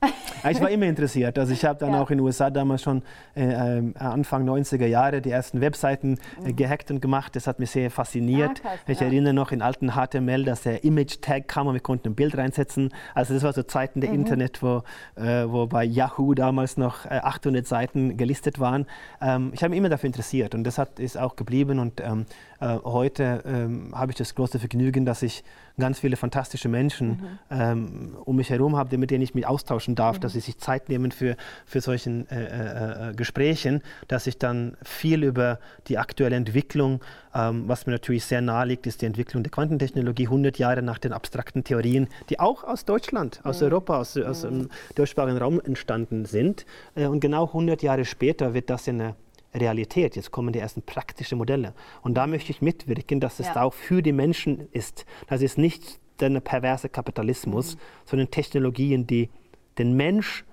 [0.50, 1.38] ich war immer interessiert.
[1.38, 2.00] Also ich habe dann ja.
[2.00, 3.02] auch in den USA damals schon
[3.36, 6.56] äh, äh Anfang 90er Jahre die ersten Webseiten äh, mhm.
[6.56, 7.36] gehackt und gemacht.
[7.36, 8.58] Das hat mich sehr fasziniert.
[8.58, 12.08] Ja, krass, ich erinnere noch in alten HTML, dass der Image-Tag kam und wir konnten
[12.08, 12.94] ein Bild reinsetzen.
[13.14, 14.16] Also das war so Zeiten der mhm.
[14.16, 14.82] Internet, wo,
[15.16, 18.86] äh, wo bei Yahoo damals noch 800 äh, Seiten gelistet waren.
[19.20, 22.26] Ähm, ich habe mich immer dafür interessiert und das hat, ist auch geblieben und ähm,
[22.60, 25.42] äh, heute ähm, habe ich das große Vergnügen, dass ich
[25.78, 27.26] ganz viele fantastische Menschen mhm.
[27.50, 30.20] ähm, um mich herum habe, mit denen ich mich austauschen darf, mhm.
[30.20, 31.36] dass sie sich Zeit nehmen für,
[31.66, 37.00] für solchen äh, äh, äh, Gesprächen, dass ich dann viel über die aktuelle Entwicklung,
[37.34, 40.98] ähm, was mir natürlich sehr nahe liegt, ist die Entwicklung der Quantentechnologie 100 Jahre nach
[40.98, 43.66] den abstrakten Theorien, die auch aus Deutschland, aus mhm.
[43.66, 46.66] Europa, aus, aus dem deutschsprachigen Raum entstanden sind.
[46.94, 49.14] Äh, und genau 100 Jahre später wird das in eine
[49.54, 50.16] Realität.
[50.16, 51.74] Jetzt kommen die ersten praktischen Modelle.
[52.02, 53.62] Und da möchte ich mitwirken, dass es ja.
[53.62, 55.04] auch für die Menschen ist.
[55.26, 57.80] Das ist nicht der perverse Kapitalismus, mhm.
[58.04, 59.30] sondern Technologien, die
[59.78, 60.44] den Mensch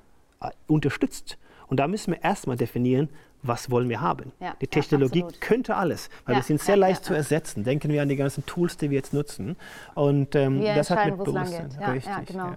[0.41, 1.37] äh, unterstützt.
[1.67, 3.09] Und da müssen wir erstmal definieren,
[3.47, 4.31] was wollen wir haben.
[4.39, 7.63] Ja, die Technologie ja, könnte alles, weil ja, wir sind sehr leicht zu ersetzen.
[7.63, 9.55] Denken wir an die ganzen Tools, die wir jetzt nutzen.
[9.95, 11.69] Und ähm, das hat mit Bewusstsein.
[11.79, 12.51] Ja, Richtig, genau.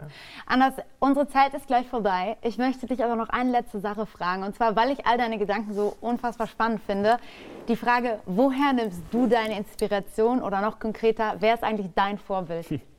[0.46, 2.36] Anders, unsere Zeit ist gleich vorbei.
[2.42, 4.42] Ich möchte dich aber noch eine letzte Sache fragen.
[4.42, 7.18] Und zwar, weil ich all deine Gedanken so unfassbar spannend finde.
[7.68, 12.66] Die Frage, woher nimmst du deine Inspiration oder noch konkreter, wer ist eigentlich dein Vorbild?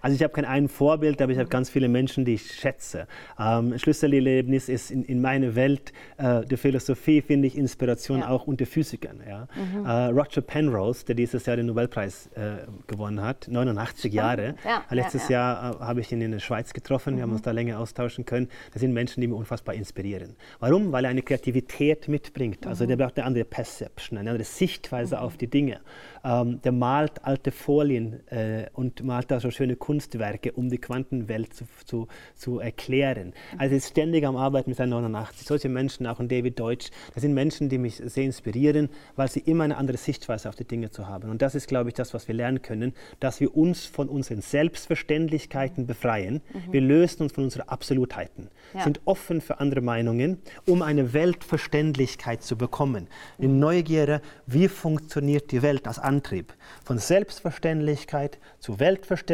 [0.00, 3.06] Also ich habe kein ein Vorbild, aber ich habe ganz viele Menschen, die ich schätze.
[3.38, 8.28] Ähm, Schlüsselerlebnis ist in, in meiner Welt äh, der Philosophie, finde ich Inspiration ja.
[8.28, 9.20] auch unter Physikern.
[9.26, 9.48] Ja?
[9.54, 9.84] Mhm.
[9.84, 14.54] Äh, Roger Penrose, der dieses Jahr den Nobelpreis äh, gewonnen hat, 89 Jahre.
[14.64, 14.82] Ja.
[14.90, 17.16] Letztes Jahr äh, habe ich ihn in der Schweiz getroffen, mhm.
[17.16, 17.36] wir haben mhm.
[17.36, 18.48] uns da länger austauschen können.
[18.72, 20.36] Das sind Menschen, die mich unfassbar inspirieren.
[20.60, 20.92] Warum?
[20.92, 22.66] Weil er eine Kreativität mitbringt.
[22.66, 22.88] Also mhm.
[22.88, 25.22] der braucht eine andere Perception, eine andere Sichtweise mhm.
[25.22, 25.80] auf die Dinge.
[26.24, 31.54] Ähm, der malt alte Folien äh, und malt da so schöne Kunstwerke, um die Quantenwelt
[31.54, 33.32] zu, zu, zu erklären.
[33.58, 35.46] Also ist ständig am Arbeiten mit seinen 89.
[35.46, 39.40] Solche Menschen, auch ein David Deutsch, das sind Menschen, die mich sehr inspirieren, weil sie
[39.40, 41.30] immer eine andere Sichtweise auf die Dinge zu haben.
[41.30, 44.40] Und das ist, glaube ich, das, was wir lernen können, dass wir uns von unseren
[44.40, 46.42] Selbstverständlichkeiten befreien.
[46.52, 46.72] Mhm.
[46.72, 48.82] Wir lösen uns von unseren Absolutheiten, ja.
[48.82, 53.08] sind offen für andere Meinungen, um eine Weltverständlichkeit zu bekommen.
[53.38, 56.54] Eine Neugierde, wie funktioniert die Welt als Antrieb.
[56.84, 59.24] Von Selbstverständlichkeit zu Weltverständlichkeit,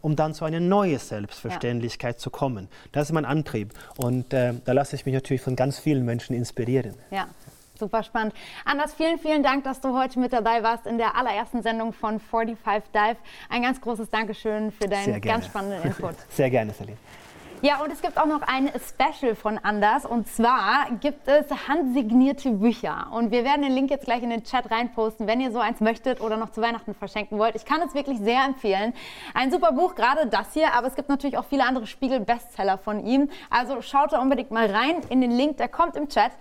[0.00, 2.18] um dann zu einer neuen Selbstverständlichkeit ja.
[2.18, 2.68] zu kommen.
[2.92, 3.72] Das ist mein Antrieb.
[3.96, 6.94] Und äh, da lasse ich mich natürlich von ganz vielen Menschen inspirieren.
[7.10, 7.28] Ja.
[7.78, 8.34] Super spannend.
[8.66, 12.20] Anders, vielen, vielen Dank, dass du heute mit dabei warst in der allerersten Sendung von
[12.20, 13.16] 45 Dive.
[13.48, 16.14] Ein ganz großes Dankeschön für deinen ganz spannenden Input.
[16.28, 16.98] Sehr gerne, Celine.
[17.62, 20.06] Ja, und es gibt auch noch ein Special von Anders.
[20.06, 23.08] Und zwar gibt es handsignierte Bücher.
[23.12, 25.80] Und wir werden den Link jetzt gleich in den Chat reinposten, wenn ihr so eins
[25.80, 27.56] möchtet oder noch zu Weihnachten verschenken wollt.
[27.56, 28.94] Ich kann es wirklich sehr empfehlen.
[29.34, 30.72] Ein super Buch, gerade das hier.
[30.72, 33.28] Aber es gibt natürlich auch viele andere Spiegel-Bestseller von ihm.
[33.50, 36.32] Also schaut da unbedingt mal rein in den Link, der kommt im Chat.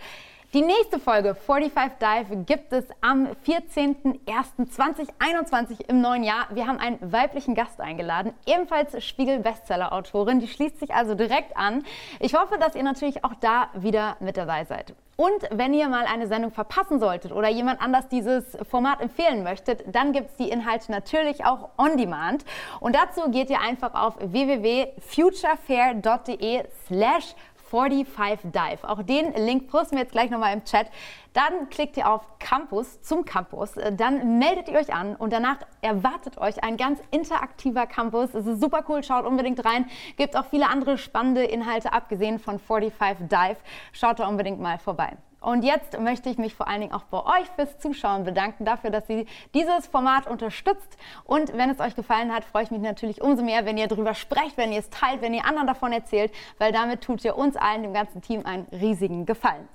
[0.52, 6.48] Die nächste Folge 45 Dive gibt es am 14.01.2021 im neuen Jahr.
[6.50, 10.40] Wir haben einen weiblichen Gast eingeladen, ebenfalls Spiegel-Bestseller-Autorin.
[10.40, 11.84] Die schließt sich also direkt an.
[12.20, 14.96] Ich hoffe, dass ihr natürlich auch da wieder mit dabei seid.
[15.20, 19.84] Und wenn ihr mal eine Sendung verpassen solltet oder jemand anders dieses Format empfehlen möchtet,
[19.94, 22.46] dann gibt es die Inhalte natürlich auch on demand.
[22.80, 27.36] Und dazu geht ihr einfach auf www.futurefair.de slash
[27.70, 28.90] 45 Dive.
[28.90, 30.88] Auch den Link posten wir jetzt gleich nochmal im Chat.
[31.40, 36.38] Dann klickt ihr auf Campus zum Campus, dann meldet ihr euch an und danach erwartet
[36.38, 38.34] euch ein ganz interaktiver Campus.
[38.34, 39.86] Es ist super cool, schaut unbedingt rein.
[40.18, 43.56] Gibt auch viele andere spannende Inhalte, abgesehen von 45 Dive.
[43.94, 45.16] Schaut da unbedingt mal vorbei.
[45.40, 48.90] Und jetzt möchte ich mich vor allen Dingen auch bei euch fürs Zuschauen bedanken, dafür,
[48.90, 50.98] dass ihr dieses Format unterstützt.
[51.24, 54.14] Und wenn es euch gefallen hat, freue ich mich natürlich umso mehr, wenn ihr darüber
[54.14, 57.56] sprecht, wenn ihr es teilt, wenn ihr anderen davon erzählt, weil damit tut ihr uns
[57.56, 59.70] allen, dem ganzen Team, einen riesigen Gefallen.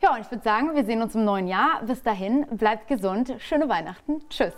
[0.00, 1.82] Ja, und ich würde sagen, wir sehen uns im neuen Jahr.
[1.84, 4.22] Bis dahin, bleibt gesund, schöne Weihnachten.
[4.30, 4.54] Tschüss.